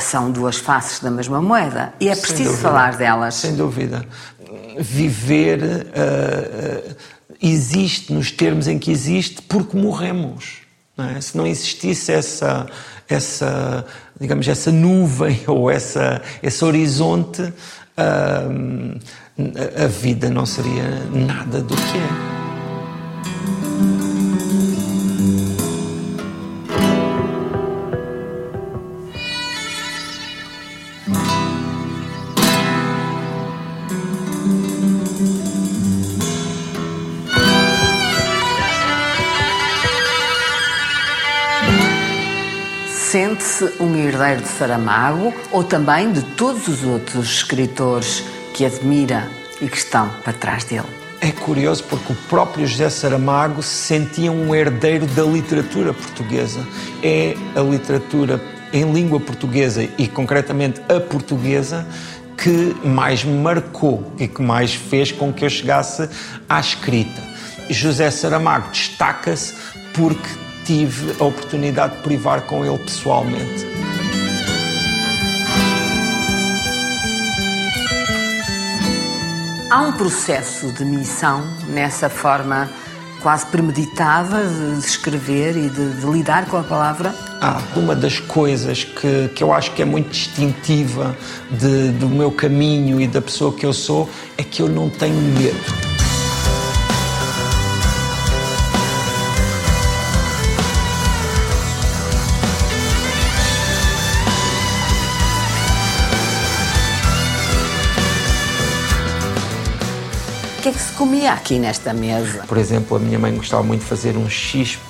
são 0.00 0.30
duas 0.30 0.56
faces 0.56 1.00
da 1.00 1.10
mesma 1.10 1.40
moeda 1.40 1.94
e 2.00 2.08
é 2.08 2.14
Sem 2.14 2.22
preciso 2.22 2.50
dúvida. 2.50 2.68
falar 2.68 2.96
delas. 2.96 3.34
Sem 3.34 3.54
dúvida. 3.54 4.04
Viver 4.78 5.62
uh, 5.62 6.90
uh, 6.90 6.96
existe 7.40 8.12
nos 8.12 8.30
termos 8.30 8.66
em 8.66 8.78
que 8.78 8.90
existe 8.90 9.40
porque 9.42 9.76
morremos. 9.76 10.58
Não 10.96 11.08
é? 11.08 11.20
Se 11.20 11.36
não 11.36 11.46
existisse 11.46 12.10
essa, 12.10 12.66
essa, 13.08 13.86
digamos, 14.20 14.48
essa 14.48 14.72
nuvem 14.72 15.40
ou 15.46 15.70
essa, 15.70 16.20
esse 16.42 16.64
horizonte, 16.64 17.42
uh, 17.42 19.00
a 19.82 19.86
vida 19.86 20.30
não 20.30 20.46
seria 20.46 21.04
nada 21.12 21.60
do 21.60 21.76
que 21.76 21.98
é. 21.98 22.45
Um 43.80 43.94
herdeiro 43.96 44.42
de 44.42 44.48
Saramago 44.48 45.32
ou 45.50 45.64
também 45.64 46.12
de 46.12 46.22
todos 46.22 46.68
os 46.68 46.84
outros 46.84 47.36
escritores 47.36 48.22
que 48.52 48.66
admira 48.66 49.28
e 49.60 49.68
que 49.68 49.76
estão 49.76 50.08
para 50.22 50.32
trás 50.34 50.64
dele? 50.64 50.86
É 51.20 51.30
curioso 51.30 51.82
porque 51.84 52.12
o 52.12 52.16
próprio 52.28 52.66
José 52.66 52.90
Saramago 52.90 53.62
se 53.62 53.74
sentia 53.74 54.30
um 54.30 54.54
herdeiro 54.54 55.06
da 55.06 55.22
literatura 55.22 55.94
portuguesa. 55.94 56.60
É 57.02 57.34
a 57.54 57.60
literatura 57.60 58.40
em 58.72 58.92
língua 58.92 59.18
portuguesa 59.18 59.88
e, 59.96 60.06
concretamente, 60.06 60.82
a 60.88 61.00
portuguesa 61.00 61.86
que 62.36 62.76
mais 62.84 63.24
me 63.24 63.38
marcou 63.38 64.12
e 64.18 64.28
que 64.28 64.42
mais 64.42 64.74
fez 64.74 65.10
com 65.10 65.32
que 65.32 65.44
eu 65.44 65.50
chegasse 65.50 66.08
à 66.48 66.60
escrita. 66.60 67.22
José 67.70 68.10
Saramago 68.10 68.70
destaca-se 68.70 69.54
porque 69.94 70.45
tive 70.66 71.14
a 71.20 71.24
oportunidade 71.24 71.96
de 71.96 72.02
privar 72.02 72.42
com 72.42 72.64
ele 72.64 72.78
pessoalmente. 72.78 73.64
Há 79.70 79.82
um 79.82 79.92
processo 79.92 80.72
de 80.72 80.84
missão 80.84 81.46
nessa 81.68 82.08
forma 82.08 82.68
quase 83.22 83.46
premeditada 83.46 84.46
de 84.46 84.78
escrever 84.78 85.56
e 85.56 85.68
de, 85.68 86.00
de 86.00 86.06
lidar 86.06 86.46
com 86.46 86.56
a 86.56 86.62
palavra? 86.62 87.14
Ah, 87.40 87.60
uma 87.74 87.94
das 87.94 88.18
coisas 88.20 88.84
que, 88.84 89.28
que 89.34 89.42
eu 89.42 89.52
acho 89.52 89.72
que 89.72 89.82
é 89.82 89.84
muito 89.84 90.10
distintiva 90.10 91.16
de, 91.50 91.90
do 91.92 92.08
meu 92.08 92.30
caminho 92.30 93.00
e 93.00 93.06
da 93.06 93.20
pessoa 93.20 93.52
que 93.52 93.66
eu 93.66 93.72
sou 93.72 94.08
é 94.36 94.42
que 94.42 94.62
eu 94.62 94.68
não 94.68 94.88
tenho 94.88 95.16
medo. 95.16 95.85
Que 110.66 110.70
é 110.70 110.72
que 110.72 110.80
se 110.80 110.92
comia 110.94 111.32
aqui 111.32 111.60
nesta 111.60 111.92
mesa? 111.92 112.42
Por 112.48 112.58
exemplo, 112.58 112.96
a 112.96 113.00
minha 113.00 113.20
mãe 113.20 113.32
gostava 113.36 113.62
muito 113.62 113.82
de 113.82 113.86
fazer 113.86 114.16
um 114.16 114.28
chispe, 114.28 114.82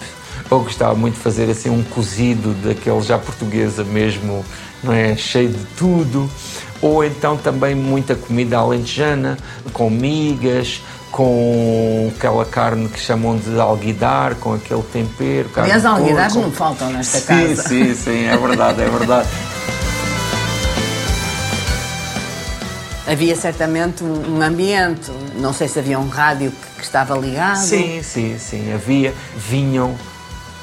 ou 0.48 0.60
gostava 0.60 0.94
muito 0.94 1.16
de 1.16 1.20
fazer 1.20 1.50
assim 1.50 1.68
um 1.68 1.82
cozido 1.82 2.54
daquele 2.66 3.02
já 3.02 3.18
portuguesa 3.18 3.84
mesmo, 3.84 4.42
não 4.82 4.90
é? 4.94 5.14
Cheio 5.16 5.50
de 5.50 5.64
tudo. 5.76 6.30
Ou 6.80 7.04
então 7.04 7.36
também 7.36 7.74
muita 7.74 8.14
comida 8.14 8.56
alentejana, 8.56 9.36
com 9.74 9.90
migas, 9.90 10.80
com 11.10 12.10
aquela 12.16 12.46
carne 12.46 12.88
que 12.88 12.98
chamam 12.98 13.36
de 13.36 13.60
alguidar, 13.60 14.36
com 14.36 14.54
aquele 14.54 14.82
tempero. 14.82 15.50
Aliás, 15.56 15.84
alguidares 15.84 16.32
com... 16.32 16.40
não 16.40 16.52
faltam 16.52 16.90
nesta 16.90 17.18
sim, 17.18 17.26
casa. 17.26 17.68
Sim, 17.68 17.84
sim, 17.84 17.94
sim, 17.94 18.24
é 18.24 18.36
verdade, 18.38 18.80
é 18.80 18.88
verdade. 18.88 19.28
Havia 23.06 23.36
certamente 23.36 24.02
um 24.02 24.42
ambiente, 24.42 25.12
não 25.36 25.52
sei 25.52 25.68
se 25.68 25.78
havia 25.78 25.98
um 25.98 26.08
rádio 26.08 26.52
que, 26.76 26.82
estava 26.82 27.16
ligado. 27.16 27.58
Sim, 27.58 28.02
sim, 28.02 28.36
sim, 28.38 28.72
havia. 28.72 29.14
Vinham 29.36 29.96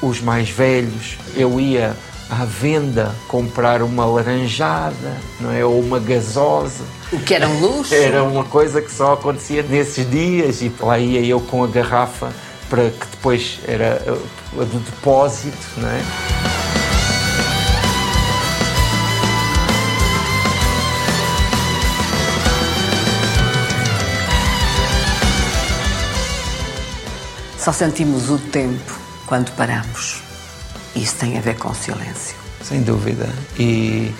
os 0.02 0.20
mais 0.20 0.50
velhos, 0.50 1.16
eu 1.34 1.58
ia 1.58 1.96
à 2.28 2.44
venda 2.44 3.14
comprar 3.28 3.82
uma 3.82 4.04
laranjada, 4.04 5.16
não 5.40 5.52
é? 5.52 5.64
Ou 5.64 5.80
uma 5.80 5.98
gasosa. 5.98 6.84
O 7.12 7.18
que 7.18 7.34
era 7.34 7.48
um 7.48 7.60
luxo? 7.60 7.94
Era 7.94 8.22
uma 8.22 8.44
coisa 8.44 8.82
que 8.82 8.92
só 8.92 9.14
acontecia 9.14 9.62
nesses 9.62 10.08
dias 10.10 10.60
e 10.60 10.72
lá 10.80 10.98
ia 10.98 11.24
eu 11.24 11.40
com 11.40 11.64
a 11.64 11.66
garrafa 11.66 12.32
para 12.68 12.90
que 12.90 13.06
depois 13.10 13.60
era 13.66 14.02
a 14.58 14.64
do 14.64 14.78
depósito, 14.80 15.66
não 15.78 15.88
é? 15.88 16.53
Só 27.64 27.72
sentimos 27.72 28.28
o 28.28 28.36
tempo 28.36 28.92
quando 29.24 29.50
paramos. 29.52 30.22
Isso 30.94 31.16
tem 31.16 31.38
a 31.38 31.40
ver 31.40 31.56
com 31.56 31.72
silêncio. 31.72 32.36
Sem 32.62 32.82
dúvida. 32.82 33.26
E, 33.58 34.12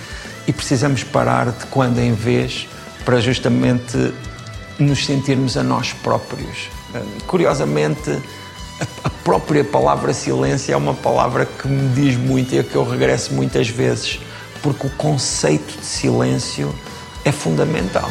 e 0.46 0.52
precisamos 0.54 1.04
parar 1.04 1.50
de 1.50 1.66
quando 1.66 1.98
em 1.98 2.14
vez 2.14 2.66
para 3.04 3.20
justamente 3.20 4.14
nos 4.78 5.04
sentirmos 5.04 5.58
a 5.58 5.62
nós 5.62 5.92
próprios. 5.92 6.70
Curiosamente, 7.26 8.18
a 9.04 9.10
própria 9.10 9.62
palavra 9.62 10.14
silêncio 10.14 10.72
é 10.72 10.76
uma 10.78 10.94
palavra 10.94 11.44
que 11.44 11.68
me 11.68 11.94
diz 11.94 12.16
muito 12.16 12.54
e 12.54 12.60
a 12.60 12.64
que 12.64 12.74
eu 12.74 12.88
regresso 12.88 13.34
muitas 13.34 13.68
vezes, 13.68 14.20
porque 14.62 14.86
o 14.86 14.90
conceito 14.92 15.78
de 15.78 15.84
silêncio 15.84 16.74
é 17.26 17.30
fundamental. 17.30 18.08